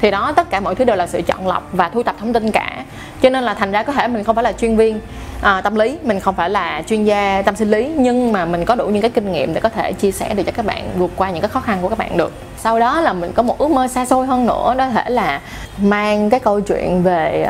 Thì 0.00 0.10
đó 0.10 0.32
tất 0.36 0.50
cả 0.50 0.60
mọi 0.60 0.74
thứ 0.74 0.84
đều 0.84 0.96
là 0.96 1.06
sự 1.06 1.22
chọn 1.22 1.46
lọc 1.46 1.68
và 1.72 1.88
thu 1.88 2.02
thập 2.02 2.18
thông 2.18 2.32
tin 2.32 2.50
cả. 2.50 2.84
Cho 3.22 3.30
nên 3.30 3.44
là 3.44 3.54
thành 3.54 3.72
ra 3.72 3.82
có 3.82 3.92
thể 3.92 4.08
mình 4.08 4.24
không 4.24 4.34
phải 4.34 4.44
là 4.44 4.52
chuyên 4.52 4.76
viên 4.76 5.00
à, 5.42 5.60
tâm 5.60 5.74
lý. 5.74 5.98
Mình 6.02 6.20
không 6.20 6.34
phải 6.34 6.50
là 6.50 6.82
chuyên 6.86 7.04
gia 7.04 7.42
tâm 7.42 7.56
sinh 7.56 7.70
lý 7.70 7.92
nhưng 7.96 8.32
mà 8.32 8.44
mình 8.44 8.64
có 8.64 8.74
đủ 8.74 8.86
những 8.86 9.02
cái 9.02 9.10
kinh 9.10 9.32
nghiệm 9.32 9.54
để 9.54 9.60
có 9.60 9.68
thể 9.68 9.92
chia 9.92 10.12
sẻ 10.12 10.34
được 10.34 10.42
cho 10.46 10.52
các 10.52 10.66
bạn 10.66 10.90
vượt 10.96 11.10
qua 11.16 11.30
những 11.30 11.40
cái 11.40 11.48
khó 11.48 11.60
khăn 11.60 11.78
của 11.82 11.88
các 11.88 11.98
bạn 11.98 12.16
được. 12.16 12.32
Sau 12.58 12.80
đó 12.80 13.00
là 13.00 13.12
mình 13.12 13.32
có 13.32 13.42
một 13.42 13.58
ước 13.58 13.70
mơ 13.70 13.88
xa 13.88 14.06
xôi 14.06 14.26
hơn 14.26 14.46
nữa 14.46 14.74
đó 14.78 14.88
thể 14.94 15.10
là 15.10 15.40
mang 15.78 16.30
cái 16.30 16.40
câu 16.40 16.60
chuyện 16.60 17.02
về 17.02 17.48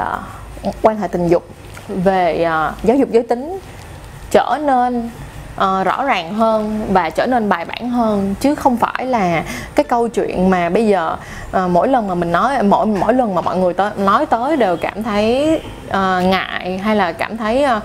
uh, 0.67 0.75
quan 0.83 0.97
hệ 0.97 1.09
tình 1.09 1.29
dục 1.29 1.49
về 1.89 2.47
uh, 2.47 2.85
giáo 2.85 2.97
dục 2.97 3.09
giới 3.11 3.23
tính 3.23 3.59
trở 4.31 4.59
nên 4.63 5.11
uh, 5.57 5.87
rõ 5.87 6.05
ràng 6.05 6.35
hơn 6.35 6.87
và 6.93 7.11
trở 7.11 7.27
nên 7.27 7.49
bài 7.49 7.65
bản 7.65 7.91
hơn 7.91 8.35
chứ 8.41 8.55
không 8.55 8.77
phải 8.77 9.07
là 9.07 9.45
cái 9.75 9.85
câu 9.85 10.09
chuyện 10.09 10.51
mà 10.51 10.69
bây 10.69 10.87
giờ 10.87 11.17
uh, 11.57 11.71
mỗi 11.71 11.89
lần 11.89 12.09
mà 12.09 12.15
mình 12.15 12.33
nói 12.33 12.63
mỗi 12.63 12.87
mỗi 12.87 13.15
lần 13.15 13.35
mà 13.35 13.41
mọi 13.41 13.57
người 13.57 13.75
tới, 13.75 13.91
nói 13.97 14.27
tới 14.27 14.57
đều 14.57 14.77
cảm 14.77 15.03
thấy 15.03 15.61
uh, 15.89 15.93
ngại 16.25 16.79
hay 16.79 16.97
là 16.97 17.13
cảm 17.13 17.37
thấy 17.37 17.65
uh, 17.77 17.83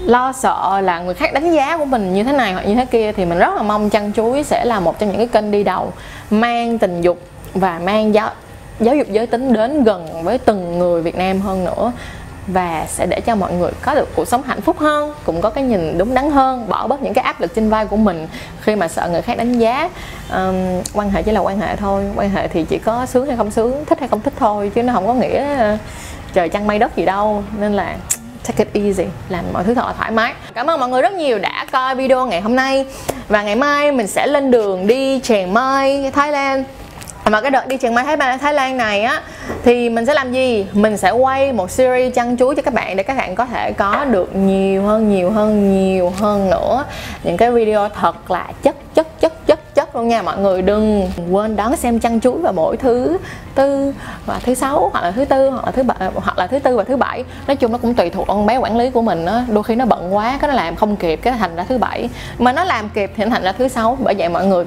lo 0.00 0.32
sợ 0.32 0.80
là 0.80 1.00
người 1.00 1.14
khác 1.14 1.32
đánh 1.32 1.52
giá 1.52 1.76
của 1.76 1.84
mình 1.84 2.14
như 2.14 2.24
thế 2.24 2.32
này 2.32 2.52
hoặc 2.52 2.66
như 2.66 2.74
thế 2.74 2.84
kia 2.84 3.12
thì 3.12 3.24
mình 3.24 3.38
rất 3.38 3.54
là 3.56 3.62
mong 3.62 3.90
chăn 3.90 4.12
chuối 4.12 4.42
sẽ 4.42 4.64
là 4.64 4.80
một 4.80 4.98
trong 4.98 5.08
những 5.08 5.18
cái 5.18 5.26
kênh 5.26 5.50
đi 5.50 5.64
đầu 5.64 5.92
mang 6.30 6.78
tình 6.78 7.00
dục 7.00 7.18
và 7.54 7.80
mang 7.84 8.14
giáo 8.14 8.30
giáo 8.80 8.96
dục 8.96 9.06
giới 9.10 9.26
tính 9.26 9.52
đến 9.52 9.84
gần 9.84 10.22
với 10.22 10.38
từng 10.38 10.78
người 10.78 11.02
Việt 11.02 11.16
Nam 11.16 11.40
hơn 11.40 11.64
nữa 11.64 11.92
và 12.46 12.86
sẽ 12.88 13.06
để 13.06 13.20
cho 13.20 13.34
mọi 13.34 13.52
người 13.52 13.70
có 13.82 13.94
được 13.94 14.08
cuộc 14.14 14.28
sống 14.28 14.42
hạnh 14.42 14.60
phúc 14.60 14.78
hơn 14.78 15.14
cũng 15.24 15.40
có 15.40 15.50
cái 15.50 15.64
nhìn 15.64 15.98
đúng 15.98 16.14
đắn 16.14 16.30
hơn 16.30 16.68
bỏ 16.68 16.86
bớt 16.86 17.02
những 17.02 17.14
cái 17.14 17.24
áp 17.24 17.40
lực 17.40 17.54
trên 17.54 17.70
vai 17.70 17.86
của 17.86 17.96
mình 17.96 18.28
khi 18.60 18.76
mà 18.76 18.88
sợ 18.88 19.08
người 19.08 19.22
khác 19.22 19.38
đánh 19.38 19.58
giá. 19.58 19.90
Um, 20.32 20.82
quan 20.94 21.10
hệ 21.10 21.22
chỉ 21.22 21.32
là 21.32 21.40
quan 21.40 21.60
hệ 21.60 21.76
thôi 21.76 22.04
quan 22.16 22.30
hệ 22.30 22.48
thì 22.48 22.64
chỉ 22.68 22.78
có 22.78 23.06
sướng 23.06 23.26
hay 23.26 23.36
không 23.36 23.50
sướng 23.50 23.84
thích 23.84 24.00
hay 24.00 24.08
không 24.08 24.20
thích 24.20 24.34
thôi 24.38 24.70
chứ 24.74 24.82
nó 24.82 24.92
không 24.92 25.06
có 25.06 25.14
nghĩa 25.14 25.58
ờ, 25.58 25.78
trời 26.32 26.48
chăng 26.48 26.66
mây 26.66 26.78
đất 26.78 26.96
gì 26.96 27.04
đâu. 27.04 27.42
Nên 27.58 27.72
là 27.72 27.96
take 28.46 28.64
it 28.72 28.84
easy 28.84 29.10
làm 29.28 29.44
mọi 29.52 29.64
thứ 29.64 29.74
thật 29.74 29.86
là 29.86 29.92
thoải 29.92 30.10
mái. 30.10 30.34
Cảm 30.54 30.70
ơn 30.70 30.80
mọi 30.80 30.88
người 30.88 31.02
rất 31.02 31.12
nhiều 31.12 31.38
đã 31.38 31.66
coi 31.72 31.94
video 31.94 32.26
ngày 32.26 32.40
hôm 32.40 32.56
nay. 32.56 32.86
Và 33.28 33.42
ngày 33.42 33.56
mai 33.56 33.92
mình 33.92 34.06
sẽ 34.06 34.26
lên 34.26 34.50
đường 34.50 34.86
đi 34.86 35.20
Chiang 35.20 35.54
Mai 35.54 36.10
Thái 36.14 36.32
Lan. 36.32 36.64
À, 37.24 37.30
mà 37.30 37.40
cái 37.40 37.50
đợt 37.50 37.68
đi 37.68 37.76
Chiang 37.76 37.94
Mai 37.94 38.04
Thái, 38.04 38.16
Lan 38.16 38.38
Thái 38.38 38.54
Lan 38.54 38.76
này 38.76 39.02
á 39.02 39.22
thì 39.62 39.88
mình 39.88 40.06
sẽ 40.06 40.14
làm 40.14 40.32
gì? 40.32 40.66
Mình 40.72 40.96
sẽ 40.96 41.10
quay 41.10 41.52
một 41.52 41.70
series 41.70 42.14
chăn 42.14 42.36
chuối 42.36 42.54
cho 42.54 42.62
các 42.62 42.74
bạn 42.74 42.96
để 42.96 43.02
các 43.02 43.16
bạn 43.16 43.34
có 43.34 43.46
thể 43.46 43.72
có 43.72 44.04
được 44.04 44.36
nhiều 44.36 44.82
hơn 44.82 45.10
nhiều 45.10 45.30
hơn 45.30 45.72
nhiều 45.72 46.12
hơn 46.18 46.50
nữa. 46.50 46.84
Những 47.22 47.36
cái 47.36 47.50
video 47.50 47.88
thật 47.88 48.30
là 48.30 48.48
chất 48.62 48.76
chất 48.94 49.20
chất 49.20 49.46
chất 49.46 49.74
chất 49.74 49.96
luôn 49.96 50.08
nha 50.08 50.22
mọi 50.22 50.38
người. 50.38 50.62
Đừng 50.62 51.10
quên 51.30 51.56
đón 51.56 51.76
xem 51.76 52.00
chăn 52.00 52.20
chuối 52.20 52.38
vào 52.38 52.52
mỗi 52.52 52.76
thứ 52.76 53.18
tư 53.54 53.94
và 54.26 54.40
thứ 54.44 54.54
sáu, 54.54 54.90
hoặc 54.92 55.04
là 55.04 55.10
thứ 55.10 55.24
tư, 55.24 55.50
hoặc 55.50 55.66
là 55.66 55.72
thứ 55.72 55.82
bảy, 55.82 56.10
hoặc 56.14 56.38
là 56.38 56.46
thứ 56.46 56.58
tư 56.58 56.76
và 56.76 56.84
thứ 56.84 56.96
bảy. 56.96 57.24
Nói 57.46 57.56
chung 57.56 57.72
nó 57.72 57.78
cũng 57.78 57.94
tùy 57.94 58.10
thuộc 58.10 58.26
ông 58.26 58.46
bé 58.46 58.56
quản 58.56 58.76
lý 58.76 58.90
của 58.90 59.02
mình 59.02 59.26
á. 59.26 59.44
Đôi 59.48 59.62
khi 59.62 59.74
nó 59.74 59.84
bận 59.84 60.14
quá, 60.14 60.38
cái 60.40 60.48
nó 60.48 60.54
làm 60.54 60.76
không 60.76 60.96
kịp 60.96 61.16
cái 61.16 61.34
thành 61.38 61.56
ra 61.56 61.64
thứ 61.68 61.78
bảy. 61.78 62.08
Mà 62.38 62.52
nó 62.52 62.64
làm 62.64 62.88
kịp 62.88 63.12
thì 63.16 63.24
thành 63.24 63.42
ra 63.42 63.52
thứ 63.52 63.68
sáu. 63.68 63.98
Bởi 64.00 64.14
vậy 64.14 64.28
mọi 64.28 64.46
người 64.46 64.64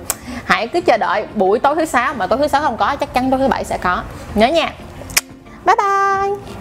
hãy 0.48 0.68
cứ 0.68 0.82
chờ 0.82 0.98
đợi 0.98 1.26
buổi 1.36 1.60
tối 1.60 1.76
thứ 1.76 1.86
sáu, 1.86 2.14
mà 2.14 2.28
tối 2.28 2.40
thứ 2.40 2.48
sáu 2.48 2.62
không 2.62 2.78
có, 2.78 2.96
chắc 2.96 3.14
chắn 3.14 3.32
tối 3.32 3.40
thứ 3.40 3.48
bảy 3.48 3.64
sẽ 3.64 3.78
có. 3.78 4.04
Nhớ 4.36 4.48
nha. 4.48 4.74
Bye 5.66 5.76
bye. 5.76 6.57